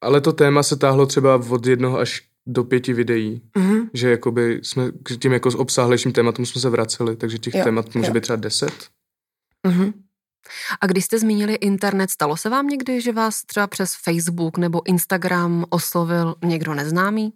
Ale 0.00 0.20
to 0.20 0.32
téma 0.32 0.62
se 0.62 0.76
táhlo 0.76 1.06
třeba 1.06 1.34
od 1.50 1.66
jednoho 1.66 1.98
až 1.98 2.22
do 2.48 2.64
pěti 2.64 2.92
videí, 2.92 3.42
mm-hmm. 3.56 3.90
že 3.94 4.10
jakoby 4.10 4.60
jsme 4.62 4.90
k 5.02 5.18
tím 5.22 5.32
jako 5.32 5.50
s 5.50 5.54
obsáhlejším 5.54 6.12
tématům 6.12 6.46
jsme 6.46 6.60
se 6.60 6.70
vraceli, 6.70 7.16
takže 7.16 7.38
těch 7.38 7.54
jo, 7.54 7.64
témat 7.64 7.94
může 7.94 8.08
jo. 8.08 8.14
být 8.14 8.20
třeba 8.20 8.36
deset. 8.36 8.88
Mm-hmm. 9.66 9.92
A 10.80 10.86
když 10.86 11.04
jste 11.04 11.18
zmínili 11.18 11.54
internet, 11.54 12.10
stalo 12.10 12.36
se 12.36 12.48
vám 12.48 12.66
někdy, 12.66 13.00
že 13.00 13.12
vás 13.12 13.42
třeba 13.42 13.66
přes 13.66 13.92
Facebook 14.04 14.58
nebo 14.58 14.86
Instagram 14.86 15.64
oslovil 15.70 16.34
někdo 16.44 16.74
neznámý? 16.74 17.32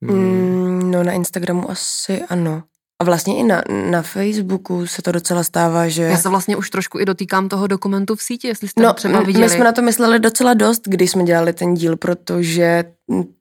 Mm, 0.00 0.90
no 0.90 1.02
na 1.04 1.12
Instagramu 1.12 1.70
asi 1.70 2.22
ano. 2.22 2.62
A 3.00 3.04
vlastně 3.04 3.38
i 3.38 3.42
na, 3.42 3.62
na 3.90 4.02
Facebooku 4.02 4.86
se 4.86 5.02
to 5.02 5.12
docela 5.12 5.44
stává, 5.44 5.88
že... 5.88 6.02
Já 6.02 6.16
se 6.16 6.28
vlastně 6.28 6.56
už 6.56 6.70
trošku 6.70 7.00
i 7.00 7.04
dotýkám 7.04 7.48
toho 7.48 7.66
dokumentu 7.66 8.16
v 8.16 8.22
síti, 8.22 8.48
jestli 8.48 8.68
jste 8.68 8.82
no, 8.82 8.92
třeba 8.92 9.20
viděli. 9.20 9.44
my 9.44 9.50
jsme 9.50 9.64
na 9.64 9.72
to 9.72 9.82
mysleli 9.82 10.18
docela 10.18 10.54
dost, 10.54 10.82
když 10.88 11.10
jsme 11.10 11.24
dělali 11.24 11.52
ten 11.52 11.74
díl, 11.74 11.96
protože 11.96 12.84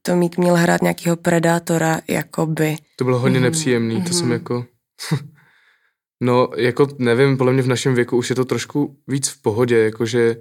to 0.01 0.15
mít 0.15 0.37
měl 0.37 0.55
hrát 0.55 0.81
nějakého 0.81 1.15
predátora, 1.15 2.01
jakoby. 2.07 2.75
To 2.95 3.03
bylo 3.03 3.19
hodně 3.19 3.39
mm-hmm. 3.39 3.43
nepříjemný, 3.43 4.01
to 4.01 4.09
mm-hmm. 4.09 4.19
jsem 4.19 4.31
jako... 4.31 4.65
no, 6.23 6.49
jako 6.57 6.87
nevím, 6.97 7.37
podle 7.37 7.53
mě 7.53 7.61
v 7.61 7.67
našem 7.67 7.95
věku 7.95 8.17
už 8.17 8.29
je 8.29 8.35
to 8.35 8.45
trošku 8.45 8.97
víc 9.07 9.29
v 9.29 9.41
pohodě, 9.41 9.77
jakože, 9.77 10.35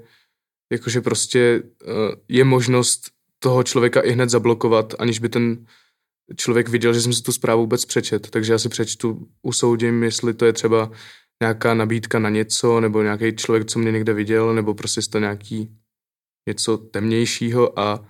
jakože 0.72 1.00
prostě 1.00 1.62
uh, 1.86 1.92
je 2.28 2.44
možnost 2.44 3.10
toho 3.38 3.62
člověka 3.62 4.00
i 4.00 4.12
hned 4.12 4.30
zablokovat, 4.30 4.94
aniž 4.98 5.18
by 5.18 5.28
ten 5.28 5.66
člověk 6.36 6.68
viděl, 6.68 6.94
že 6.94 7.00
jsem 7.00 7.12
si 7.12 7.22
tu 7.22 7.32
zprávu 7.32 7.60
vůbec 7.60 7.84
přečet, 7.84 8.30
takže 8.30 8.52
já 8.52 8.58
si 8.58 8.68
přečtu, 8.68 9.28
usoudím, 9.42 10.02
jestli 10.02 10.34
to 10.34 10.46
je 10.46 10.52
třeba 10.52 10.90
nějaká 11.42 11.74
nabídka 11.74 12.18
na 12.18 12.28
něco, 12.30 12.80
nebo 12.80 13.02
nějaký 13.02 13.36
člověk, 13.36 13.66
co 13.66 13.78
mě 13.78 13.92
někde 13.92 14.12
viděl, 14.12 14.54
nebo 14.54 14.74
prostě 14.74 15.00
to 15.10 15.18
nějaký 15.18 15.76
něco 16.48 16.76
temnějšího 16.76 17.78
a, 17.78 18.06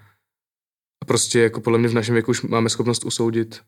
a 1.02 1.04
prostě 1.04 1.40
jako 1.40 1.60
podle 1.60 1.78
mě 1.78 1.88
v 1.88 1.94
našem 1.94 2.12
věku 2.12 2.30
už 2.30 2.42
máme 2.42 2.68
schopnost 2.68 3.04
usoudit. 3.04 3.60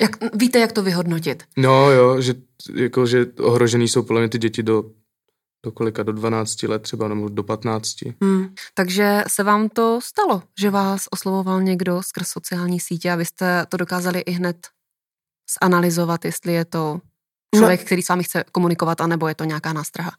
Jak, 0.00 0.34
víte, 0.34 0.58
jak 0.58 0.72
to 0.72 0.82
vyhodnotit? 0.82 1.44
No 1.56 1.90
jo, 1.90 2.20
že, 2.20 2.34
jako, 2.74 3.06
že 3.06 3.26
ohrožený 3.38 3.88
jsou 3.88 4.02
podle 4.02 4.20
mě 4.20 4.28
ty 4.28 4.38
děti 4.38 4.62
do 4.62 4.84
do 5.64 5.72
kolika, 5.72 6.02
do 6.02 6.12
12 6.12 6.62
let 6.62 6.82
třeba, 6.82 7.08
nebo 7.08 7.28
do 7.28 7.42
15. 7.42 7.94
Hmm. 8.22 8.54
Takže 8.74 9.24
se 9.28 9.42
vám 9.42 9.68
to 9.68 10.00
stalo, 10.02 10.42
že 10.60 10.70
vás 10.70 11.04
oslovoval 11.10 11.62
někdo 11.62 12.02
skrz 12.02 12.28
sociální 12.28 12.80
sítě 12.80 13.10
a 13.10 13.16
vy 13.16 13.24
jste 13.24 13.66
to 13.68 13.76
dokázali 13.76 14.20
i 14.20 14.30
hned 14.30 14.68
zanalizovat, 15.62 16.24
jestli 16.24 16.52
je 16.52 16.64
to 16.64 17.00
člověk, 17.56 17.80
no. 17.80 17.86
který 17.86 18.02
s 18.02 18.08
vámi 18.08 18.24
chce 18.24 18.44
komunikovat, 18.52 19.00
anebo 19.00 19.28
je 19.28 19.34
to 19.34 19.44
nějaká 19.44 19.72
nástraha? 19.72 20.10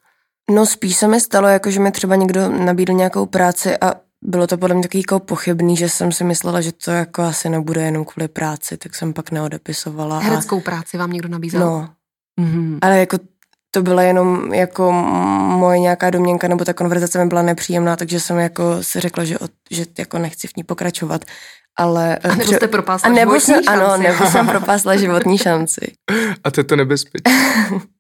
No 0.52 0.66
spíš 0.66 0.96
se 0.96 1.08
mi 1.08 1.22
stalo, 1.22 1.48
jako 1.48 1.72
že 1.72 1.80
mi 1.80 1.92
třeba 1.92 2.16
někdo 2.16 2.50
nabídl 2.50 2.94
nějakou 2.94 3.26
práci 3.26 3.78
a 3.78 3.94
bylo 4.26 4.48
to 4.48 4.58
podle 4.58 4.76
mě 4.76 4.84
takový 4.84 5.02
jako 5.02 5.20
pochybný, 5.20 5.78
že 5.78 5.90
jsem 5.90 6.12
si 6.12 6.24
myslela, 6.24 6.62
že 6.62 6.72
to 6.72 6.92
jako 6.92 7.22
asi 7.22 7.50
nebude 7.50 7.82
jenom 7.82 8.06
kvůli 8.06 8.28
práci, 8.28 8.78
tak 8.78 8.96
jsem 8.96 9.14
pak 9.14 9.32
neodepisovala. 9.32 10.20
Hereckou 10.20 10.58
a... 10.58 10.62
práci 10.62 10.98
vám 10.98 11.12
někdo 11.12 11.30
nabízel? 11.30 11.60
No. 11.60 11.90
Mm-hmm. 12.42 12.80
Ale 12.82 13.00
jako 13.00 13.18
to 13.72 13.82
byla 13.82 14.04
jenom 14.04 14.54
jako 14.54 14.92
moje 15.58 15.80
nějaká 15.80 16.10
domněnka, 16.10 16.48
nebo 16.48 16.66
ta 16.66 16.74
konverzace 16.74 17.24
mi 17.24 17.30
byla 17.30 17.42
nepříjemná, 17.42 17.96
takže 17.96 18.20
jsem 18.20 18.38
jako 18.38 18.84
si 18.84 19.00
řekla, 19.00 19.26
že, 19.26 19.38
že 19.72 19.86
jako 20.00 20.18
nechci 20.18 20.48
v 20.48 20.56
ní 20.58 20.64
pokračovat. 20.64 21.26
Ale, 21.78 22.18
a 22.18 22.36
nebo 22.36 22.54
jste 22.54 22.68
propásla 22.68 23.10
a 23.10 23.14
nebo 23.14 23.40
jsem, 23.40 23.64
šanci. 23.64 23.68
Ano, 23.68 23.98
nebo 23.98 24.26
jsem 24.26 24.48
propásla 24.48 24.98
životní 24.98 25.38
šanci. 25.48 25.94
A 26.44 26.52
to 26.52 26.60
je 26.60 26.64
to 26.64 26.76
nebezpečí. 26.76 27.24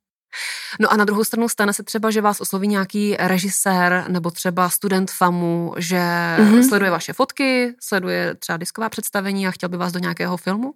No 0.79 0.93
a 0.93 0.97
na 0.97 1.05
druhou 1.05 1.23
stranu 1.23 1.49
stane 1.49 1.73
se 1.73 1.83
třeba, 1.83 2.11
že 2.11 2.21
vás 2.21 2.41
osloví 2.41 2.67
nějaký 2.67 3.15
režisér 3.19 4.05
nebo 4.07 4.31
třeba 4.31 4.69
student 4.69 5.11
FAMu, 5.11 5.73
že 5.77 5.97
mm-hmm. 5.97 6.67
sleduje 6.67 6.91
vaše 6.91 7.13
fotky, 7.13 7.75
sleduje 7.81 8.35
třeba 8.35 8.57
disková 8.57 8.89
představení 8.89 9.47
a 9.47 9.51
chtěl 9.51 9.69
by 9.69 9.77
vás 9.77 9.91
do 9.91 9.99
nějakého 9.99 10.37
filmu? 10.37 10.73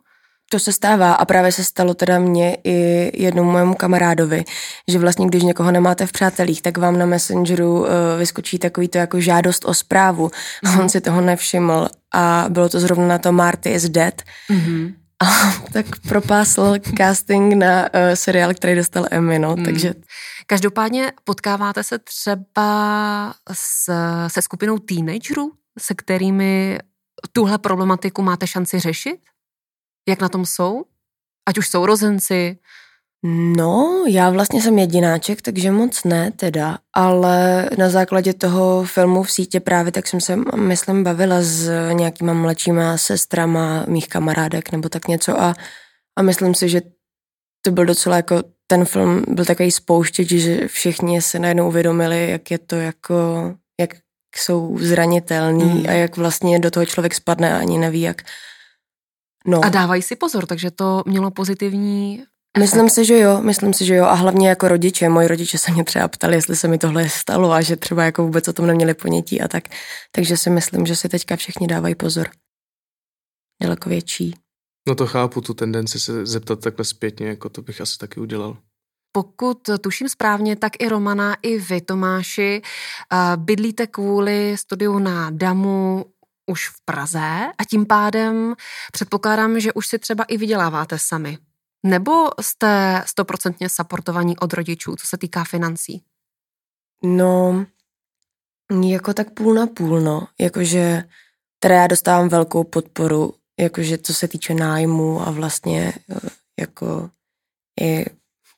To 0.50 0.60
se 0.60 0.74
stává 0.74 1.14
a 1.14 1.26
právě 1.26 1.52
se 1.52 1.64
stalo 1.64 1.94
teda 1.94 2.20
mě 2.20 2.58
i 2.64 3.12
jednomu 3.24 3.52
mému 3.52 3.74
kamarádovi, 3.74 4.44
že 4.88 5.00
vlastně 5.00 5.28
když 5.28 5.44
někoho 5.44 5.72
nemáte 5.72 6.08
v 6.08 6.12
přátelích, 6.12 6.62
tak 6.62 6.78
vám 6.78 6.98
na 6.98 7.06
Messengeru 7.06 7.80
uh, 7.80 7.88
vyskočí 8.20 8.60
takový 8.60 8.88
to 8.88 8.98
jako 8.98 9.20
žádost 9.20 9.66
o 9.66 9.74
zprávu. 9.74 10.28
Mm-hmm. 10.28 10.82
On 10.82 10.90
si 10.90 11.02
toho 11.02 11.22
nevšiml 11.22 11.88
a 12.14 12.46
bylo 12.50 12.70
to 12.70 12.80
zrovna 12.80 13.08
na 13.08 13.18
to 13.18 13.32
Marty 13.32 13.70
is 13.70 13.90
dead. 13.90 14.22
Mm-hmm. 14.52 14.94
A 15.24 15.26
tak 15.74 15.86
propásl 16.08 16.76
casting 16.98 17.54
na 17.54 17.82
uh, 17.84 17.90
seriál, 18.14 18.54
který 18.54 18.76
dostal 18.76 19.06
Emmy, 19.12 19.40
no, 19.40 19.56
mm. 19.56 19.66
takže... 19.66 19.94
Každopádně 20.50 21.12
potkáváte 21.24 21.84
se 21.84 22.00
třeba 22.00 23.34
s, 23.54 23.92
se 24.28 24.42
skupinou 24.42 24.80
teenagerů, 24.80 25.52
se 25.80 25.94
kterými 25.94 26.80
tuhle 27.32 27.58
problematiku 27.58 28.22
máte 28.22 28.48
šanci 28.48 28.80
řešit? 28.80 29.20
Jak 30.08 30.22
na 30.22 30.30
tom 30.30 30.46
jsou? 30.46 30.86
Ať 31.46 31.58
už 31.58 31.70
sourozenci? 31.70 32.60
No, 33.26 34.04
já 34.08 34.30
vlastně 34.30 34.62
jsem 34.62 34.80
jedináček, 34.80 35.42
takže 35.42 35.72
moc 35.72 36.04
ne 36.04 36.32
teda, 36.32 36.78
ale 36.94 37.70
na 37.78 37.90
základě 37.90 38.34
toho 38.34 38.84
filmu 38.84 39.24
v 39.24 39.32
sítě 39.32 39.60
právě 39.60 39.92
tak 39.92 40.08
jsem 40.08 40.22
se, 40.22 40.36
myslím, 40.56 41.04
bavila 41.04 41.42
s 41.42 41.70
nějakýma 41.94 42.34
mladšíma 42.34 42.98
sestrama 42.98 43.86
mých 43.88 44.08
kamarádek 44.08 44.72
nebo 44.72 44.90
tak 44.90 45.08
něco 45.08 45.42
a, 45.42 45.54
a 46.18 46.22
myslím 46.22 46.56
si, 46.56 46.70
že 46.70 46.82
to 47.66 47.72
byl 47.72 47.86
docela 47.86 48.16
jako, 48.16 48.44
ten 48.68 48.86
film 48.86 49.24
byl 49.28 49.46
takový 49.46 49.72
spouštěč, 49.72 50.28
že 50.28 50.68
všichni 50.68 51.22
se 51.22 51.40
najednou 51.40 51.68
uvědomili, 51.68 52.30
jak 52.32 52.52
je 52.52 52.58
to 52.58 52.76
jako, 52.76 53.16
jak 53.80 53.96
jsou 54.36 54.78
zranitelní 54.80 55.80
mm. 55.80 55.86
a 55.90 55.92
jak 55.92 56.18
vlastně 56.18 56.60
do 56.60 56.72
toho 56.72 56.86
člověk 56.86 57.16
spadne 57.16 57.54
a 57.54 57.58
ani 57.58 57.78
neví, 57.78 58.02
jak, 58.02 58.22
No. 59.48 59.66
A 59.66 59.70
dávají 59.70 60.02
si 60.02 60.16
pozor, 60.16 60.46
takže 60.46 60.72
to 60.72 61.04
mělo 61.06 61.32
pozitivní. 61.32 62.24
Myslím 62.60 62.90
si, 62.90 63.06
že 63.06 63.20
jo, 63.20 63.42
myslím 63.42 63.74
si, 63.74 63.86
že 63.86 63.96
jo. 63.96 64.06
A 64.06 64.14
hlavně 64.14 64.50
jako 64.50 64.68
rodiče. 64.68 65.10
Moji 65.10 65.28
rodiče 65.28 65.58
se 65.58 65.72
mě 65.72 65.84
třeba 65.84 66.08
ptali, 66.08 66.36
jestli 66.36 66.56
se 66.56 66.68
mi 66.68 66.78
tohle 66.78 67.10
stalo 67.10 67.52
a 67.52 67.62
že 67.62 67.76
třeba 67.76 68.04
jako 68.04 68.24
vůbec 68.24 68.48
o 68.48 68.54
tom 68.54 68.68
neměli 68.68 68.94
ponětí 68.94 69.42
a 69.42 69.48
tak. 69.48 69.64
Takže 70.12 70.38
si 70.38 70.50
myslím, 70.50 70.86
že 70.86 70.96
si 70.96 71.10
teďka 71.10 71.36
všichni 71.36 71.68
dávají 71.68 71.96
pozor. 71.96 72.30
Daleko 73.62 73.90
větší. 73.90 74.36
No 74.88 74.96
to 74.96 75.08
chápu, 75.08 75.42
tu 75.42 75.54
tendenci 75.54 76.00
se 76.00 76.26
zeptat 76.26 76.60
takhle 76.60 76.86
zpětně, 76.86 77.28
jako 77.28 77.50
to 77.50 77.62
bych 77.62 77.82
asi 77.82 77.98
taky 77.98 78.20
udělal. 78.20 78.58
Pokud 79.12 79.70
tuším 79.82 80.10
správně, 80.10 80.56
tak 80.56 80.72
i 80.80 80.90
Romana, 80.90 81.36
i 81.42 81.60
vy, 81.60 81.82
Tomáši, 81.82 82.62
bydlíte 83.36 83.88
kvůli 83.88 84.56
studiu 84.58 85.00
na 85.00 85.30
Damu 85.30 86.06
už 86.50 86.70
v 86.70 86.86
Praze 86.86 87.48
a 87.58 87.64
tím 87.70 87.86
pádem 87.86 88.56
předpokládám, 88.92 89.60
že 89.60 89.74
už 89.74 89.88
si 89.88 90.00
třeba 90.00 90.24
i 90.24 90.38
vyděláváte 90.38 91.00
sami. 91.00 91.38
Nebo 91.88 92.12
jste 92.42 93.04
stoprocentně 93.06 93.70
supportovaní 93.70 94.38
od 94.38 94.54
rodičů, 94.54 94.96
co 94.96 95.08
se 95.08 95.18
týká 95.18 95.44
financí? 95.44 96.04
No, 97.04 97.66
jako 98.84 99.14
tak 99.14 99.34
půl 99.34 99.54
na 99.54 99.68
půl, 99.68 100.02
no. 100.02 100.28
Jakože, 100.40 101.04
teda 101.60 101.76
já 101.76 101.88
dostávám 101.88 102.30
velkou 102.30 102.64
podporu, 102.64 103.34
jakože 103.60 103.98
co 103.98 104.14
se 104.14 104.28
týče 104.28 104.54
nájmu 104.54 105.28
a 105.28 105.32
vlastně 105.32 105.94
eh, 106.12 106.30
jako 106.60 107.10
i 107.82 108.06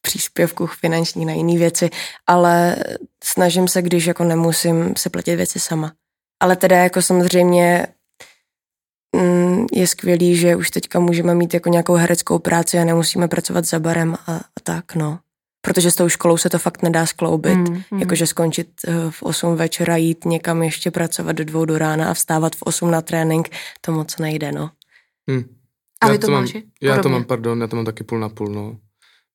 příspěvků 0.02 0.68
finanční 0.68 1.26
na 1.26 1.34
jiné 1.34 1.58
věci, 1.58 1.90
ale 2.28 2.76
snažím 3.24 3.68
se, 3.68 3.82
když 3.82 4.06
jako 4.06 4.24
nemusím 4.24 4.96
se 4.98 5.10
platit 5.10 5.36
věci 5.36 5.60
sama. 5.60 5.94
Ale 6.40 6.56
teda 6.56 6.78
jako 6.78 7.02
samozřejmě 7.02 7.88
je 9.74 9.88
skvělý, 9.88 10.36
že 10.36 10.56
už 10.56 10.72
teďka 10.72 11.00
můžeme 11.00 11.36
mít 11.36 11.54
jako 11.54 11.70
nějakou 11.70 11.94
hereckou 11.94 12.40
práci 12.40 12.78
a 12.78 12.84
nemusíme 12.84 13.28
pracovat 13.28 13.66
za 13.66 13.80
barem 13.80 14.16
a, 14.28 14.36
a 14.36 14.60
tak, 14.64 14.96
no. 14.96 15.20
Protože 15.62 15.92
s 15.92 15.96
tou 15.96 16.10
školou 16.10 16.38
se 16.38 16.50
to 16.50 16.60
fakt 16.60 16.84
nedá 16.84 17.06
skloubit. 17.06 17.58
Mm, 17.58 17.84
mm. 17.92 18.00
Jakože 18.00 18.28
skončit 18.28 18.68
eh, 18.88 18.94
v 19.10 19.24
8 19.24 19.56
večera, 19.56 19.96
jít 19.96 20.26
někam 20.26 20.64
ještě 20.64 20.92
pracovat 20.92 21.32
do 21.32 21.46
dvou 21.46 21.66
do 21.66 21.78
rána 21.78 22.10
a 22.10 22.14
vstávat 22.14 22.56
v 22.56 22.62
8 22.62 22.92
na 22.92 23.02
trénink, 23.02 23.50
to 23.82 23.92
moc 23.92 24.18
nejde, 24.18 24.52
no. 24.52 24.72
Mm. 25.28 25.44
A 26.02 26.08
já 26.08 26.12
vy 26.12 26.18
to, 26.20 26.28
to 26.28 26.32
mám, 26.32 26.48
Já 26.82 26.98
to 26.98 27.10
mám, 27.10 27.24
pardon, 27.24 27.62
já 27.62 27.68
to 27.68 27.76
mám 27.76 27.86
taky 27.86 28.04
půl 28.04 28.20
na 28.20 28.30
půl, 28.30 28.48
no. 28.48 28.78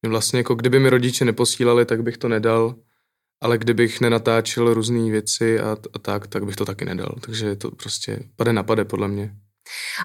Vlastně 0.06 0.38
jako 0.38 0.54
kdyby 0.54 0.78
mi 0.78 0.90
rodiče 0.90 1.24
neposílali, 1.24 1.84
tak 1.84 2.02
bych 2.02 2.18
to 2.18 2.28
nedal 2.28 2.74
ale 3.44 3.58
kdybych 3.58 4.00
nenatáčel 4.00 4.74
různé 4.74 5.10
věci 5.10 5.60
a, 5.60 5.76
a 5.92 5.98
tak, 5.98 6.26
tak 6.26 6.44
bych 6.44 6.56
to 6.56 6.64
taky 6.64 6.84
nedal. 6.84 7.14
Takže 7.20 7.56
to 7.56 7.70
prostě 7.70 8.18
pade 8.36 8.52
na 8.52 8.62
pade 8.62 8.84
podle 8.84 9.08
mě. 9.08 9.36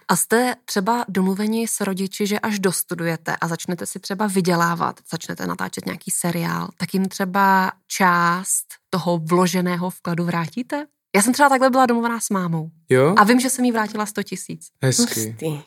A 0.07 0.15
jste 0.15 0.55
třeba 0.65 1.05
domluveni 1.09 1.67
s 1.67 1.81
rodiči, 1.81 2.27
že 2.27 2.39
až 2.39 2.59
dostudujete 2.59 3.35
a 3.41 3.47
začnete 3.47 3.85
si 3.85 3.99
třeba 3.99 4.27
vydělávat, 4.27 4.99
začnete 5.11 5.47
natáčet 5.47 5.85
nějaký 5.85 6.11
seriál, 6.11 6.69
tak 6.77 6.93
jim 6.93 7.05
třeba 7.05 7.71
část 7.87 8.65
toho 8.89 9.17
vloženého 9.17 9.89
vkladu 9.89 10.23
vrátíte? 10.25 10.85
Já 11.15 11.21
jsem 11.21 11.33
třeba 11.33 11.49
takhle 11.49 11.69
byla 11.69 11.85
domluvená 11.85 12.19
s 12.19 12.29
mámou. 12.29 12.69
Jo? 12.89 13.13
A 13.17 13.23
vím, 13.23 13.39
že 13.39 13.49
jsem 13.49 13.65
jí 13.65 13.71
vrátila 13.71 14.05
100 14.05 14.23
tisíc. 14.23 14.67
Hezky. 14.83 15.25
Hustý. 15.29 15.61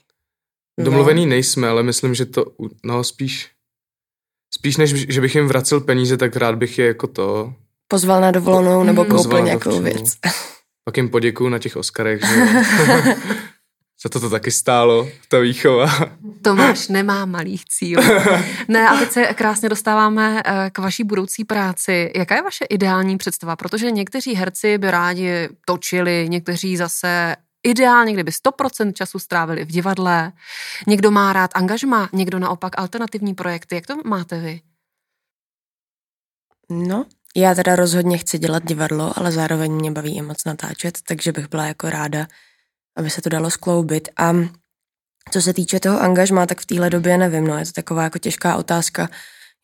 Domluvený 0.80 1.26
nejsme, 1.26 1.68
ale 1.68 1.82
myslím, 1.82 2.14
že 2.14 2.26
to, 2.26 2.44
no 2.85 3.04
spíš, 3.04 3.50
spíš 4.54 4.76
než, 4.76 4.90
že 4.90 5.21
bych 5.21 5.35
jim 5.35 5.47
vracel 5.49 5.80
peníze, 5.80 6.16
tak 6.16 6.37
rád 6.37 6.54
bych 6.54 6.78
je 6.78 6.87
jako 6.87 7.06
to 7.06 7.54
pozval 7.88 8.21
na 8.21 8.30
dovolenou 8.30 8.85
nebo 8.85 9.04
koupil 9.04 9.40
nějakou 9.40 9.82
věc. 9.82 10.18
Pak 10.85 10.97
jim 10.97 11.09
poděkuju 11.09 11.49
na 11.50 11.59
těch 11.59 11.76
Oscarech, 11.76 12.21
že 12.26 12.37
za 14.02 14.09
to 14.09 14.21
to 14.21 14.30
taky 14.30 14.50
stálo, 14.50 15.09
ta 15.28 15.38
výchova. 15.38 15.87
Tomáš 16.42 16.88
nemá 16.88 17.25
malých 17.25 17.64
cílů. 17.64 18.02
Ne, 18.68 18.88
a 18.88 18.97
teď 18.97 19.11
se 19.11 19.25
krásně 19.25 19.68
dostáváme 19.68 20.42
eh, 20.44 20.71
k 20.71 20.78
vaší 20.78 21.04
budoucí 21.04 21.44
práci. 21.44 22.12
Jaká 22.16 22.35
je 22.35 22.42
vaše 22.42 22.64
ideální 22.64 23.18
představa? 23.18 23.56
Protože 23.56 23.90
někteří 23.90 24.35
herci 24.35 24.78
by 24.78 24.90
rádi 24.90 25.49
točili, 25.66 26.26
někteří 26.28 26.76
zase 26.76 27.37
ideálně, 27.62 28.12
kdyby 28.12 28.30
100% 28.30 28.92
času 28.92 29.18
strávili 29.18 29.64
v 29.64 29.68
divadle. 29.68 30.32
Někdo 30.87 31.11
má 31.11 31.32
rád 31.32 31.50
angažma, 31.54 32.09
někdo 32.12 32.38
naopak 32.38 32.78
alternativní 32.78 33.35
projekty. 33.35 33.75
Jak 33.75 33.87
to 33.87 33.97
máte 34.04 34.40
vy? 34.40 34.61
No, 36.71 37.06
já 37.37 37.54
teda 37.54 37.76
rozhodně 37.76 38.18
chci 38.18 38.38
dělat 38.38 38.64
divadlo, 38.64 39.18
ale 39.18 39.32
zároveň 39.32 39.73
mě 39.73 39.90
baví 39.90 40.16
i 40.16 40.23
moc 40.23 40.44
natáčet, 40.44 40.99
takže 41.09 41.32
bych 41.32 41.49
byla 41.49 41.66
jako 41.66 41.90
ráda, 41.90 42.26
aby 42.99 43.11
se 43.11 43.22
to 43.22 43.28
dalo 43.28 43.50
skloubit. 43.50 44.08
A 44.18 44.32
co 45.30 45.42
se 45.42 45.54
týče 45.54 45.80
toho 45.80 46.00
angažma, 46.00 46.46
tak 46.46 46.61
v 46.61 46.66
téhle 46.66 46.90
době 46.90 47.18
nevím, 47.18 47.46
no, 47.46 47.58
je 47.58 47.66
to 47.66 47.72
taková 47.72 48.02
jako 48.02 48.18
těžká 48.18 48.56
otázka, 48.56 49.08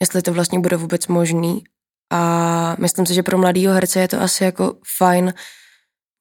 jestli 0.03 0.23
to 0.23 0.33
vlastně 0.33 0.59
bude 0.59 0.77
vůbec 0.77 1.07
možný. 1.07 1.65
A 2.13 2.77
myslím 2.79 3.07
si, 3.07 3.15
že 3.15 3.23
pro 3.23 3.39
mladýho 3.39 3.75
herce 3.75 4.01
je 4.01 4.09
to 4.09 4.21
asi 4.21 4.45
jako 4.45 4.77
fajn 4.99 5.35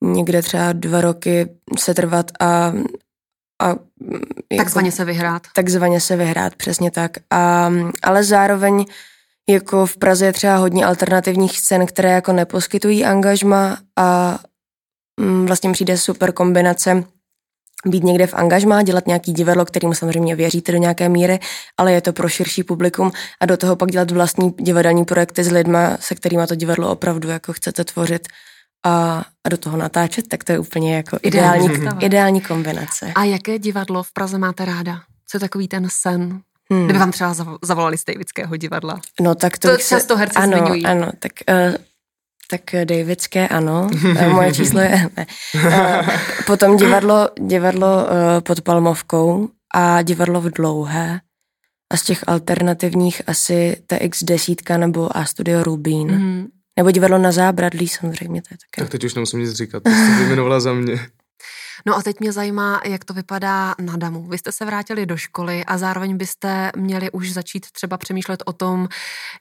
někde 0.04 0.42
třeba 0.42 0.74
dva 0.74 1.02
roky 1.02 1.50
se 1.80 1.94
trvat 1.94 2.32
a, 2.40 2.74
a 3.62 3.68
jako, 3.68 4.58
takzvaně 4.58 4.92
se 4.92 5.06
vyhrát. 5.06 5.48
Takzvaně 5.56 6.02
se 6.02 6.16
vyhrát, 6.16 6.56
přesně 6.56 6.92
tak. 6.92 7.12
A, 7.30 7.72
ale 8.04 8.24
zároveň 8.24 8.86
jako 9.50 9.86
v 9.86 9.98
Praze 9.98 10.26
je 10.26 10.34
třeba 10.34 10.56
hodně 10.56 10.86
alternativních 10.86 11.60
scén, 11.60 11.86
které 11.86 12.12
jako 12.12 12.34
neposkytují 12.34 13.06
angažma 13.06 13.78
a 13.96 14.40
vlastně 15.46 15.72
přijde 15.72 15.98
super 15.98 16.32
kombinace 16.32 17.04
být 17.86 18.04
někde 18.04 18.28
v 18.28 18.34
angažmá, 18.34 18.84
dělat 18.84 19.08
nějaký 19.08 19.34
divadlo, 19.34 19.66
kterým 19.66 19.94
samozřejmě 19.94 20.36
věříte 20.36 20.72
do 20.72 20.78
nějaké 20.78 21.10
míry, 21.10 21.40
ale 21.78 21.94
je 21.94 22.02
to 22.02 22.14
pro 22.14 22.30
širší 22.30 22.64
publikum 22.64 23.12
a 23.42 23.46
do 23.46 23.58
toho 23.58 23.76
pak 23.76 23.92
dělat 23.92 24.12
vlastní 24.12 24.54
divadelní 24.60 25.06
projekty 25.06 25.44
s 25.44 25.52
lidma, 25.52 25.98
se 26.00 26.16
kterými 26.16 26.48
to 26.48 26.56
divadlo 26.56 26.92
opravdu 26.92 27.30
jako 27.30 27.54
chcete 27.54 27.84
tvořit 27.84 28.28
a, 28.86 29.24
a 29.44 29.50
do 29.50 29.58
toho 29.58 29.78
natáčet, 29.78 30.28
tak 30.28 30.44
to 30.44 30.52
je 30.52 30.60
úplně 30.60 30.96
jako 30.96 31.18
ideální, 31.24 31.66
ideální, 31.66 32.06
ideální 32.06 32.42
kombinace. 32.42 33.12
A 33.16 33.24
jaké 33.24 33.60
divadlo 33.60 34.04
v 34.04 34.12
Praze 34.12 34.38
máte 34.38 34.66
ráda? 34.66 35.00
Co 35.28 35.36
je 35.36 35.40
takový 35.40 35.68
ten 35.68 35.88
sen? 35.92 36.42
Hmm. 36.72 36.86
Kdyby 36.86 37.00
vám 37.00 37.12
třeba 37.12 37.36
zavolali 37.62 37.98
z 37.98 38.06
Davidského 38.06 38.58
divadla. 38.58 39.00
No 39.22 39.36
tak 39.36 39.58
to, 39.58 39.68
to 39.68 39.78
často 39.78 40.14
se... 40.14 40.20
herci 40.20 40.38
ano, 40.38 40.58
zmiňují. 40.58 40.86
Ano, 40.86 41.12
tak, 41.20 41.32
uh, 41.50 41.76
tak 42.48 42.62
Davidské 42.84 43.48
ano, 43.48 43.90
uh, 43.94 44.34
moje 44.34 44.54
číslo 44.54 44.80
je 44.80 45.10
ne. 45.18 45.26
Uh, 45.56 46.10
potom 46.46 46.78
divadlo, 46.78 47.30
divadlo 47.40 48.08
pod 48.40 48.62
Palmovkou 48.62 49.50
a 49.74 50.02
divadlo 50.02 50.42
v 50.42 50.50
Dlouhé 50.50 51.20
a 51.94 51.98
z 51.98 52.04
těch 52.04 52.24
alternativních 52.28 53.22
asi 53.28 53.84
TX 53.88 54.24
desítka 54.24 54.78
nebo 54.78 55.18
A 55.18 55.26
Studio 55.26 55.64
Rubín. 55.64 56.12
Mm. 56.12 56.48
Nebo 56.78 56.92
divadlo 56.92 57.18
na 57.18 57.32
zábradlí 57.32 57.88
samozřejmě. 57.88 58.42
To 58.42 58.48
je 58.52 58.58
také. 58.58 58.82
Tak 58.82 58.90
teď 58.90 59.04
už 59.04 59.14
nemusím 59.14 59.40
nic 59.40 59.52
říkat, 59.52 59.84
to 59.84 59.90
jste 59.90 60.16
vyjmenovala 60.18 60.60
za 60.60 60.74
mě. 60.74 61.00
No 61.86 61.98
a 61.98 62.02
teď 62.02 62.20
mě 62.20 62.32
zajímá, 62.32 62.82
jak 62.86 63.06
to 63.06 63.14
vypadá 63.14 63.76
na 63.82 63.98
Damu. 63.98 64.28
Vy 64.28 64.38
jste 64.38 64.52
se 64.52 64.66
vrátili 64.66 65.06
do 65.06 65.18
školy 65.18 65.66
a 65.66 65.78
zároveň 65.78 66.18
byste 66.18 66.72
měli 66.76 67.12
už 67.12 67.34
začít 67.34 67.72
třeba 67.72 67.98
přemýšlet 67.98 68.44
o 68.46 68.54
tom, 68.54 68.88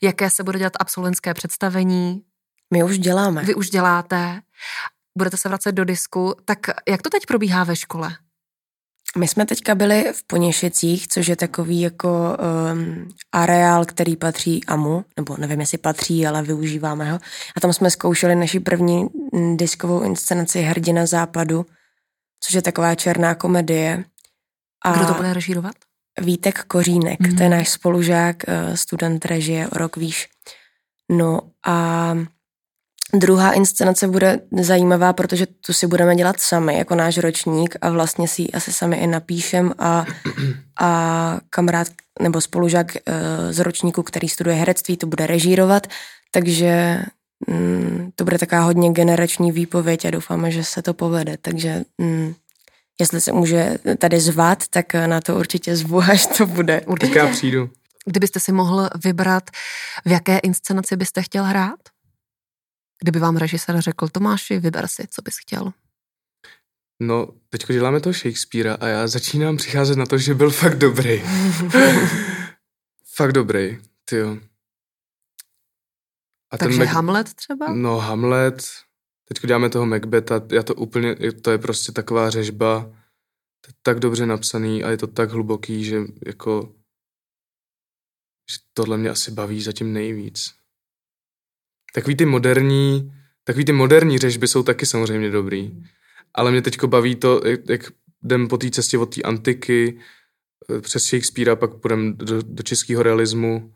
jaké 0.03 0.31
se 0.31 0.45
bude 0.45 0.59
dělat 0.59 0.73
absolventské 0.81 1.35
představení. 1.35 2.23
My 2.75 2.85
už 2.85 2.99
děláme. 2.99 3.42
Vy 3.42 3.54
už 3.54 3.70
děláte. 3.70 4.40
Budete 5.18 5.37
se 5.37 5.49
vracet 5.49 5.73
do 5.73 5.85
disku. 5.85 6.35
Tak 6.44 6.58
jak 6.88 7.02
to 7.02 7.11
teď 7.11 7.26
probíhá 7.26 7.64
ve 7.64 7.76
škole? 7.76 8.16
My 9.16 9.28
jsme 9.28 9.46
teďka 9.46 9.75
byli 9.75 10.12
v 10.12 10.26
Poněšicích, 10.26 11.08
což 11.08 11.26
je 11.26 11.37
takový 11.37 11.80
jako 11.80 12.37
um, 12.73 13.08
areál, 13.32 13.85
který 13.85 14.16
patří 14.16 14.64
AMU, 14.64 15.04
nebo 15.16 15.37
nevím, 15.37 15.61
jestli 15.61 15.78
patří, 15.78 16.26
ale 16.26 16.42
využíváme 16.42 17.12
ho. 17.12 17.18
A 17.56 17.61
tam 17.61 17.73
jsme 17.73 17.90
zkoušeli 17.90 18.35
naši 18.35 18.61
první 18.61 19.08
diskovou 19.56 20.02
inscenaci 20.02 20.62
Hrdina 20.62 21.06
západu, 21.06 21.66
což 22.40 22.54
je 22.54 22.62
taková 22.62 22.94
černá 22.94 23.35
komedie. 23.35 24.04
A 24.85 24.92
Kdo 24.92 25.06
to 25.06 25.14
bude 25.14 25.35
režírovat? 25.35 25.75
Vítek 26.20 26.64
Kořínek, 26.64 27.20
mm-hmm. 27.20 27.37
to 27.37 27.42
je 27.42 27.49
mhm. 27.49 27.58
náš 27.58 27.68
spolužák, 27.68 28.37
eh, 28.49 28.76
student 28.76 29.25
režie 29.25 29.68
o 29.68 29.78
rok 29.78 29.96
výš. 29.96 30.28
No 31.11 31.40
a 31.66 32.14
Druhá 33.15 33.53
inscenace 33.53 34.09
bude 34.09 34.41
zajímavá, 34.61 35.13
protože 35.13 35.47
tu 35.47 35.73
si 35.73 35.87
budeme 35.87 36.17
dělat 36.17 36.41
sami, 36.41 36.79
jako 36.79 36.95
náš 36.95 37.19
ročník 37.19 37.77
a 37.81 37.91
vlastně 37.91 38.29
si 38.29 38.43
ji 38.43 38.49
asi 38.51 38.73
sami 38.73 38.97
i 38.97 39.07
napíšem 39.07 39.73
a, 39.79 40.05
a 40.81 41.41
kamarád 41.51 41.89
nebo 42.23 42.41
spolužák 42.41 42.97
eh, 42.97 43.03
z 43.53 43.59
ročníku, 43.59 44.03
který 44.03 44.29
studuje 44.29 44.57
herectví, 44.57 44.97
to 44.97 45.07
bude 45.07 45.27
režírovat, 45.27 45.87
takže 46.31 47.03
mm, 47.49 48.11
to 48.15 48.25
bude 48.25 48.39
taká 48.39 48.61
hodně 48.61 48.91
generační 48.91 49.53
výpověď 49.53 50.05
a 50.05 50.11
doufáme, 50.11 50.51
že 50.51 50.65
se 50.65 50.83
to 50.83 50.95
povede, 50.95 51.37
takže 51.43 51.85
mm, 51.99 52.35
jestli 53.01 53.21
se 53.21 53.33
může 53.33 53.79
tady 53.99 54.21
zvat, 54.21 54.65
tak 54.71 54.95
na 54.95 55.21
to 55.21 55.37
určitě 55.37 55.77
zvu, 55.77 56.01
až 56.11 56.27
to 56.27 56.47
bude. 56.47 56.81
Určitě 56.81 57.19
já 57.19 57.29
přijdu. 57.29 57.71
Kdybyste 58.05 58.41
si 58.41 58.53
mohl 58.53 58.89
vybrat, 59.05 59.51
v 60.05 60.11
jaké 60.11 60.39
inscenaci 60.39 60.97
byste 60.97 61.23
chtěl 61.23 61.45
hrát? 61.45 61.79
Kdyby 63.03 63.19
vám 63.19 63.37
režisér 63.37 63.81
řekl, 63.81 64.09
Tomáši, 64.09 64.59
vyber 64.59 64.87
si, 64.88 65.07
co 65.11 65.23
bys 65.23 65.35
chtěl. 65.41 65.73
No, 67.00 67.29
teď 67.49 67.67
děláme 67.67 68.00
toho 68.00 68.12
Shakespearea 68.12 68.75
a 68.75 68.87
já 68.87 69.09
začínám 69.09 69.57
přicházet 69.57 69.97
na 69.97 70.07
to, 70.07 70.19
že 70.19 70.35
byl 70.35 70.50
fakt 70.50 70.79
dobrý. 70.79 71.23
fakt 73.15 73.33
dobrý, 73.33 73.79
ty 74.05 74.17
jo. 74.17 74.38
A 76.50 76.59
Takže 76.59 76.79
ten 76.79 76.87
Mac... 76.87 76.95
Hamlet 76.95 77.35
třeba? 77.35 77.73
No, 77.73 77.99
Hamlet. 77.99 78.62
Teď 79.29 79.47
děláme 79.47 79.71
toho 79.71 79.87
Macbeta, 79.87 80.43
já 80.53 80.62
to 80.62 80.75
úplně, 80.75 81.17
to 81.43 81.50
je 81.50 81.59
prostě 81.59 81.93
taková 81.93 82.31
řežba, 82.31 82.81
to 83.61 83.69
je 83.69 83.75
tak 83.83 84.00
dobře 84.00 84.26
napsaný 84.26 84.85
a 84.85 84.91
je 84.91 84.97
to 84.97 85.07
tak 85.07 85.31
hluboký, 85.31 85.85
že 85.85 86.00
jako, 86.26 86.75
že 88.51 88.59
tohle 88.73 88.99
mě 88.99 89.11
asi 89.11 89.31
baví 89.31 89.62
zatím 89.62 89.92
nejvíc. 89.92 90.55
Takový 91.96 92.16
ty 92.16 92.26
moderní, 92.26 93.12
takový 93.44 93.64
ty 93.64 93.72
moderní 93.72 94.18
řežby 94.18 94.48
jsou 94.48 94.62
taky 94.62 94.87
samozřejmě 94.87 95.30
dobrý. 95.30 95.85
Ale 96.35 96.50
mě 96.50 96.62
teďko 96.62 96.87
baví 96.88 97.16
to, 97.16 97.40
jak, 97.44 97.61
jak 97.68 97.80
jdem 98.24 98.48
po 98.48 98.59
té 98.59 98.70
cestě 98.70 98.98
od 98.98 99.14
té 99.14 99.22
antiky, 99.22 100.00
eh, 100.76 100.80
přes 100.80 101.02
Shakespearea, 101.02 101.56
pak 101.56 101.74
půjdeme 101.74 102.12
do, 102.12 102.42
do 102.42 102.62
českého 102.62 103.02
realismu. 103.02 103.74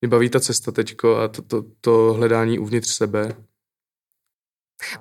Mě 0.00 0.08
baví 0.08 0.28
ta 0.28 0.40
cesta 0.40 0.72
teďko 0.72 1.16
a 1.16 1.28
to, 1.28 1.42
to, 1.42 1.64
to 1.80 2.12
hledání 2.12 2.58
uvnitř 2.58 2.88
sebe. 2.90 3.36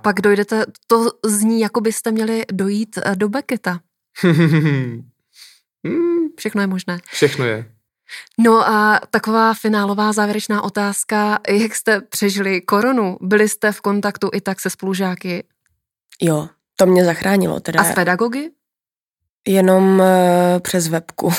Pak 0.01 0.21
dojdete, 0.21 0.65
to 0.87 1.09
zní, 1.25 1.59
jako 1.59 1.81
byste 1.81 2.11
měli 2.11 2.43
dojít 2.51 2.99
eh, 3.05 3.15
do 3.15 3.29
Becketa. 3.29 3.79
Všechno 6.37 6.61
je 6.61 6.67
možné. 6.67 6.99
Všechno 7.11 7.45
je. 7.45 7.75
No 8.39 8.69
a 8.69 9.01
taková 9.09 9.53
finálová 9.53 10.13
závěrečná 10.13 10.61
otázka, 10.61 11.39
jak 11.49 11.75
jste 11.75 12.01
přežili 12.01 12.61
koronu? 12.61 13.17
Byli 13.21 13.49
jste 13.49 13.71
v 13.71 13.81
kontaktu 13.81 14.29
i 14.33 14.41
tak 14.41 14.59
se 14.59 14.69
spolužáky? 14.69 15.43
Jo, 16.21 16.49
to 16.75 16.85
mě 16.85 17.05
zachránilo. 17.05 17.59
Teda. 17.59 17.81
A 17.81 17.83
s 17.83 17.93
pedagogy? 17.95 18.51
Jenom 19.47 19.99
uh, 19.99 20.05
přes 20.59 20.87
webku. 20.87 21.31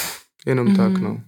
Jenom 0.47 0.69
mm. 0.69 0.77
tak, 0.77 0.93
mhm. 0.93 1.03
no. 1.05 1.21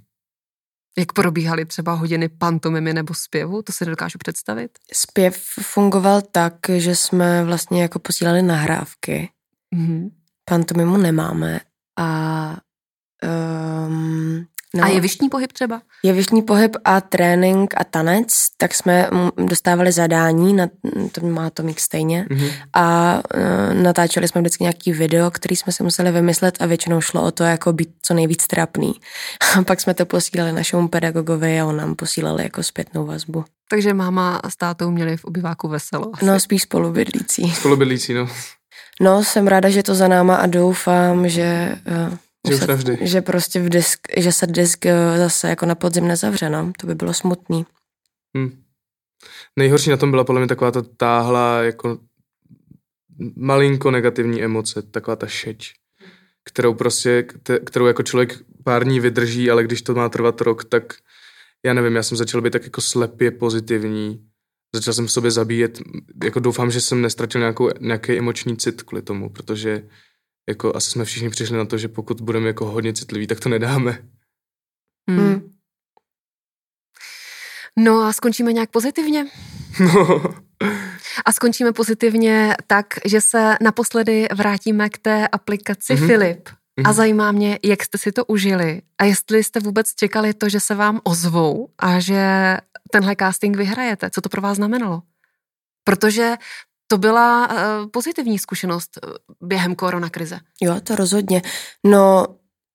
Jak 0.99 1.13
probíhaly 1.13 1.65
třeba 1.65 1.93
hodiny 1.93 2.29
pantomimy 2.29 2.95
nebo 2.95 3.15
zpěvu? 3.15 3.63
To 3.63 3.73
si 3.73 3.85
nedokážu 3.85 4.19
představit. 4.19 4.71
Zpěv 4.93 5.37
fungoval 5.61 6.23
tak, 6.23 6.55
že 6.77 6.97
jsme 6.97 7.45
vlastně 7.45 7.83
jako 7.83 7.99
posílali 7.99 8.43
nahrávky. 8.43 9.31
Mm. 9.75 10.09
Pantomimu 10.45 10.97
nemáme 10.97 11.61
a 11.99 12.57
um, 13.89 14.47
No. 14.77 14.85
A 14.85 14.89
jevištní 14.89 15.29
pohyb 15.29 15.53
třeba? 15.53 15.83
Jevištní 16.03 16.43
pohyb 16.43 16.77
a 16.85 17.01
trénink 17.01 17.75
a 17.77 17.85
tanec, 17.85 18.27
tak 18.57 18.75
jsme 18.75 19.11
dostávali 19.37 19.93
zadání, 19.93 20.55
na, 20.55 20.67
to 21.13 21.27
má 21.27 21.51
to 21.51 21.63
mix 21.63 21.83
stejně, 21.83 22.27
mm-hmm. 22.31 22.51
a 22.73 23.15
uh, 23.35 23.83
natáčeli 23.83 24.29
jsme 24.29 24.41
vždycky 24.41 24.65
nějaký 24.65 24.93
video, 24.93 25.31
který 25.31 25.57
jsme 25.57 25.73
si 25.73 25.83
museli 25.83 26.13
vymyslet 26.13 26.57
a 26.61 26.67
většinou 26.67 27.01
šlo 27.01 27.23
o 27.23 27.31
to, 27.31 27.45
jako 27.45 27.73
být 27.73 27.91
co 28.03 28.15
nejvíc 28.15 28.47
trapný. 28.47 28.93
A 29.59 29.63
pak 29.63 29.81
jsme 29.81 29.95
to 29.95 30.07
posílali 30.07 30.53
našemu 30.53 30.89
pedagogovi 30.89 31.61
a 31.61 31.67
on 31.67 31.77
nám 31.77 31.95
posílal 31.95 32.41
jako 32.41 32.63
zpětnou 32.63 33.07
vazbu. 33.07 33.45
Takže 33.71 33.95
máma 33.95 34.41
s 34.49 34.57
tátou 34.57 34.91
měli 34.91 35.17
v 35.17 35.25
obyváku 35.25 35.69
veselo. 35.69 36.11
Asi. 36.15 36.25
No, 36.25 36.41
spíš 36.41 36.63
spolubydlící. 36.63 37.51
Spolubydlící, 37.51 38.15
no. 38.15 38.29
No, 39.01 39.25
jsem 39.25 39.47
ráda, 39.47 39.71
že 39.71 39.83
to 39.83 39.95
za 39.95 40.09
náma 40.09 40.37
a 40.37 40.47
doufám, 40.47 41.29
že 41.29 41.79
uh, 42.09 42.17
že, 42.49 42.55
už 42.55 42.67
navždy. 42.67 42.99
že 43.01 43.21
prostě 43.21 43.61
v 43.61 43.69
disk, 43.69 44.01
že 44.17 44.33
se 44.33 44.47
disk 44.47 44.87
eh, 44.87 45.19
zase 45.19 45.49
jako 45.49 45.67
na 45.67 45.75
podzim 45.75 46.09
nezavře, 46.09 46.51
no. 46.51 46.73
To 46.79 46.87
by 46.87 46.95
bylo 46.95 47.15
smutný. 47.15 47.67
Hmm. 48.37 48.63
Nejhorší 49.59 49.91
na 49.91 49.97
tom 49.97 50.11
byla 50.11 50.25
podle 50.25 50.41
mě 50.41 50.49
taková 50.49 50.71
ta 50.71 50.83
táhla 50.97 51.63
jako 51.63 51.99
malinko 53.37 53.91
negativní 53.91 54.43
emoce, 54.43 54.83
taková 54.83 55.17
ta 55.17 55.27
šeč, 55.27 55.75
kterou 56.45 56.75
prostě, 56.75 57.27
kterou 57.65 57.87
jako 57.87 58.03
člověk 58.03 58.39
pár 58.65 58.85
dní 58.85 59.01
vydrží, 59.01 59.51
ale 59.51 59.65
když 59.65 59.83
to 59.83 59.95
má 59.95 60.09
trvat 60.09 60.41
rok, 60.41 60.65
tak 60.65 60.95
já 61.67 61.75
nevím, 61.75 61.97
já 61.97 62.03
jsem 62.03 62.17
začal 62.17 62.41
být 62.41 62.53
tak 62.53 62.65
jako 62.65 62.81
slepě 62.81 63.31
pozitivní. 63.31 64.29
Začal 64.75 64.95
jsem 64.95 65.07
v 65.07 65.13
sobě 65.13 65.31
zabíjet, 65.31 65.79
jako 66.25 66.41
doufám, 66.41 66.71
že 66.71 66.81
jsem 66.81 67.03
nestratil 67.03 67.41
nějakou, 67.41 67.71
nějaký 67.81 68.19
emoční 68.19 68.57
cit 68.57 68.83
kvůli 68.83 69.03
tomu, 69.03 69.31
protože 69.31 69.83
jako 70.49 70.77
asi 70.77 70.91
jsme 70.91 71.05
všichni 71.05 71.31
přišli 71.31 71.57
na 71.57 71.65
to, 71.65 71.79
že 71.79 71.89
pokud 71.89 72.21
budeme 72.21 72.47
jako 72.47 72.67
hodně 72.67 72.93
citliví, 72.93 73.27
tak 73.27 73.41
to 73.41 73.49
nedáme. 73.49 74.03
Hmm. 75.11 75.19
hmm. 75.19 75.57
No 77.79 78.03
a 78.03 78.13
skončíme 78.13 78.53
nějak 78.53 78.71
pozitivně? 78.71 79.27
No. 79.81 80.23
A 81.25 81.33
skončíme 81.33 81.73
pozitivně 81.73 82.55
tak, 82.67 82.87
že 83.05 83.21
se 83.21 83.57
naposledy 83.61 84.29
vrátíme 84.35 84.89
k 84.91 84.99
té 84.99 85.29
aplikaci 85.29 85.95
mm-hmm. 85.95 86.07
Filip. 86.07 86.49
A 86.85 86.89
mhm. 86.89 86.93
zajímá 86.93 87.33
mě, 87.33 87.59
jak 87.63 87.83
jste 87.83 87.99
si 87.99 88.13
to 88.13 88.25
užili 88.25 88.83
a 88.99 89.05
jestli 89.05 89.45
jste 89.45 89.61
vůbec 89.61 89.95
čekali 89.95 90.35
to, 90.35 90.49
že 90.49 90.61
se 90.61 90.75
vám 90.75 91.01
ozvou 91.05 91.69
a 91.79 92.01
že 92.01 92.57
tenhle 92.91 93.17
casting 93.19 93.57
vyhrajete. 93.57 94.11
Co 94.11 94.21
to 94.21 94.29
pro 94.29 94.43
vás 94.43 94.57
znamenalo? 94.57 95.03
Protože 95.85 96.35
to 96.87 96.99
byla 96.99 97.49
uh, 97.51 97.57
pozitivní 97.91 98.39
zkušenost 98.39 98.99
eh, 98.99 99.09
během 99.41 99.75
koronakrize. 99.75 100.39
Jo, 100.63 100.81
to 100.81 100.97
rozhodně. 100.97 101.43
No, 101.85 102.27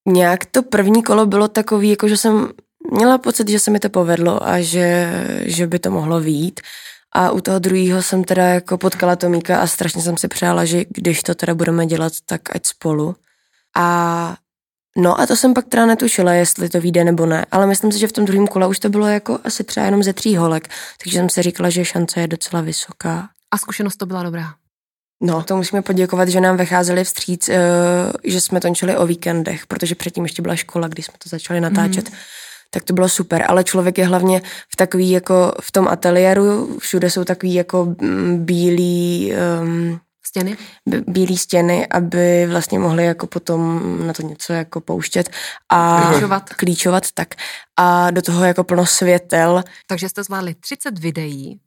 nějak 0.08 0.46
to 0.46 0.64
první 0.64 1.04
kolo 1.04 1.26
bylo 1.26 1.48
takový, 1.48 1.90
jako 1.90 2.08
že 2.08 2.18
jsem 2.18 2.50
měla 2.92 3.18
pocit, 3.18 3.50
že 3.50 3.60
se 3.60 3.72
mi 3.72 3.80
to 3.80 3.90
povedlo 3.90 4.48
a 4.48 4.62
že, 4.62 5.12
že 5.46 5.68
by 5.68 5.80
to 5.80 5.92
mohlo 5.92 6.20
výjít. 6.20 6.60
A 7.14 7.32
u 7.32 7.42
toho 7.42 7.60
druhého 7.60 8.02
jsem 8.02 8.24
teda 8.24 8.44
jako 8.44 8.78
potkala 8.78 9.16
Tomíka 9.16 9.62
a 9.62 9.68
strašně 9.68 10.02
jsem 10.02 10.18
si 10.18 10.28
přála, 10.28 10.66
že 10.66 10.86
když 10.90 11.24
to 11.24 11.36
teda 11.36 11.56
budeme 11.56 11.86
dělat, 11.86 12.14
tak 12.26 12.56
ať 12.56 12.66
spolu. 12.66 13.16
A 13.76 14.36
no 14.98 15.20
a 15.22 15.28
to 15.28 15.36
jsem 15.36 15.54
pak 15.54 15.66
teda 15.68 15.86
netušila, 15.86 16.34
jestli 16.34 16.70
to 16.70 16.82
vyjde 16.82 17.04
nebo 17.04 17.26
ne, 17.26 17.46
ale 17.52 17.68
myslím 17.68 17.92
si, 17.92 18.00
že 18.00 18.08
v 18.08 18.12
tom 18.12 18.26
druhém 18.26 18.48
kole 18.48 18.68
už 18.68 18.80
to 18.80 18.90
bylo 18.90 19.08
jako 19.08 19.40
asi 19.44 19.64
třeba 19.64 19.86
jenom 19.86 20.04
ze 20.04 20.14
tří 20.14 20.36
holek, 20.36 20.68
takže 21.04 21.20
jsem 21.20 21.30
si 21.30 21.42
říkala, 21.42 21.70
že 21.70 21.86
šance 21.86 22.22
je 22.22 22.28
docela 22.28 22.62
vysoká. 22.62 23.30
A 23.52 23.58
zkušenost 23.58 23.96
to 23.96 24.06
byla 24.06 24.24
dobrá. 24.24 24.54
No, 25.24 25.44
to 25.44 25.56
musíme 25.56 25.82
poděkovat, 25.82 26.30
že 26.30 26.42
nám 26.42 26.58
vycházeli 26.58 27.04
vstříc, 27.04 27.50
uh, 27.50 27.56
že 28.24 28.42
jsme 28.42 28.60
tončili 28.60 28.98
o 28.98 29.06
víkendech, 29.06 29.68
protože 29.68 29.96
předtím 29.96 30.24
ještě 30.24 30.42
byla 30.42 30.56
škola, 30.56 30.88
když 30.88 31.06
jsme 31.06 31.14
to 31.24 31.30
začali 31.30 31.62
natáčet. 31.62 32.10
Mm. 32.10 32.16
Tak 32.70 32.84
to 32.84 32.94
bylo 32.94 33.10
super, 33.10 33.46
ale 33.48 33.64
člověk 33.64 33.98
je 33.98 34.06
hlavně 34.06 34.42
v 34.74 34.76
takový 34.76 35.12
jako 35.12 35.52
v 35.62 35.72
tom 35.72 35.88
ateliéru, 35.88 36.78
všude 36.80 37.10
jsou 37.10 37.24
takový 37.24 37.54
jako 37.54 37.96
mm, 38.02 38.46
bílý 38.46 39.34
um, 39.62 40.00
Stěny? 40.26 40.58
Bílé 41.08 41.38
stěny, 41.38 41.88
aby 41.88 42.48
vlastně 42.48 42.80
mohli 42.80 43.06
jako 43.06 43.28
potom 43.28 43.82
na 44.08 44.14
to 44.14 44.22
něco 44.22 44.54
jako 44.54 44.82
pouštět 44.82 45.30
a 45.70 46.08
klíčovat. 46.12 46.54
klíčovat 46.54 47.04
tak. 47.14 47.36
A 47.78 48.12
do 48.12 48.22
toho 48.22 48.46
jako 48.46 48.64
plno 48.64 48.86
světel. 48.86 49.64
Takže 49.88 50.10
jste 50.10 50.24
zvládli 50.24 50.56
30 50.56 51.00
videí 51.00 51.60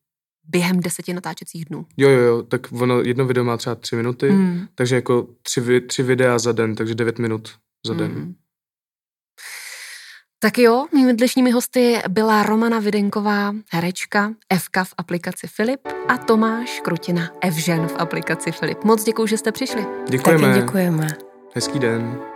během 0.49 0.81
deseti 0.81 1.13
natáčecích 1.13 1.65
dnů. 1.65 1.87
Jo, 1.97 2.09
jo, 2.09 2.21
jo, 2.21 2.43
tak 2.43 2.73
ono, 2.73 3.01
jedno 3.01 3.27
video 3.27 3.45
má 3.45 3.57
třeba 3.57 3.75
tři 3.75 3.97
minuty, 3.97 4.29
hmm. 4.29 4.67
takže 4.75 4.95
jako 4.95 5.27
tři, 5.43 5.81
tři 5.81 6.03
videa 6.03 6.39
za 6.39 6.53
den, 6.53 6.75
takže 6.75 6.95
devět 6.95 7.19
minut 7.19 7.49
za 7.87 7.95
den. 7.95 8.13
Hmm. 8.13 8.35
Tak 10.39 10.59
jo, 10.59 10.87
mými 10.95 11.15
dnešními 11.15 11.51
hosty 11.51 11.99
byla 12.09 12.43
Romana 12.43 12.79
Videnková, 12.79 13.55
herečka, 13.73 14.33
Evka 14.51 14.85
v 14.85 14.95
aplikaci 14.99 15.47
Filip 15.47 15.81
a 16.09 16.19
Tomáš 16.19 16.81
Krutina, 16.81 17.31
Evžen 17.41 17.89
v 17.89 17.95
aplikaci 17.99 18.53
Filip. 18.53 18.85
Moc 18.85 19.05
děkuji, 19.05 19.27
že 19.27 19.39
jste 19.39 19.53
přišli. 19.53 19.87
Děkujeme. 20.09 20.49
Taky 20.49 20.61
děkujeme. 20.61 21.09
Hezký 21.55 21.79
den. 21.79 22.34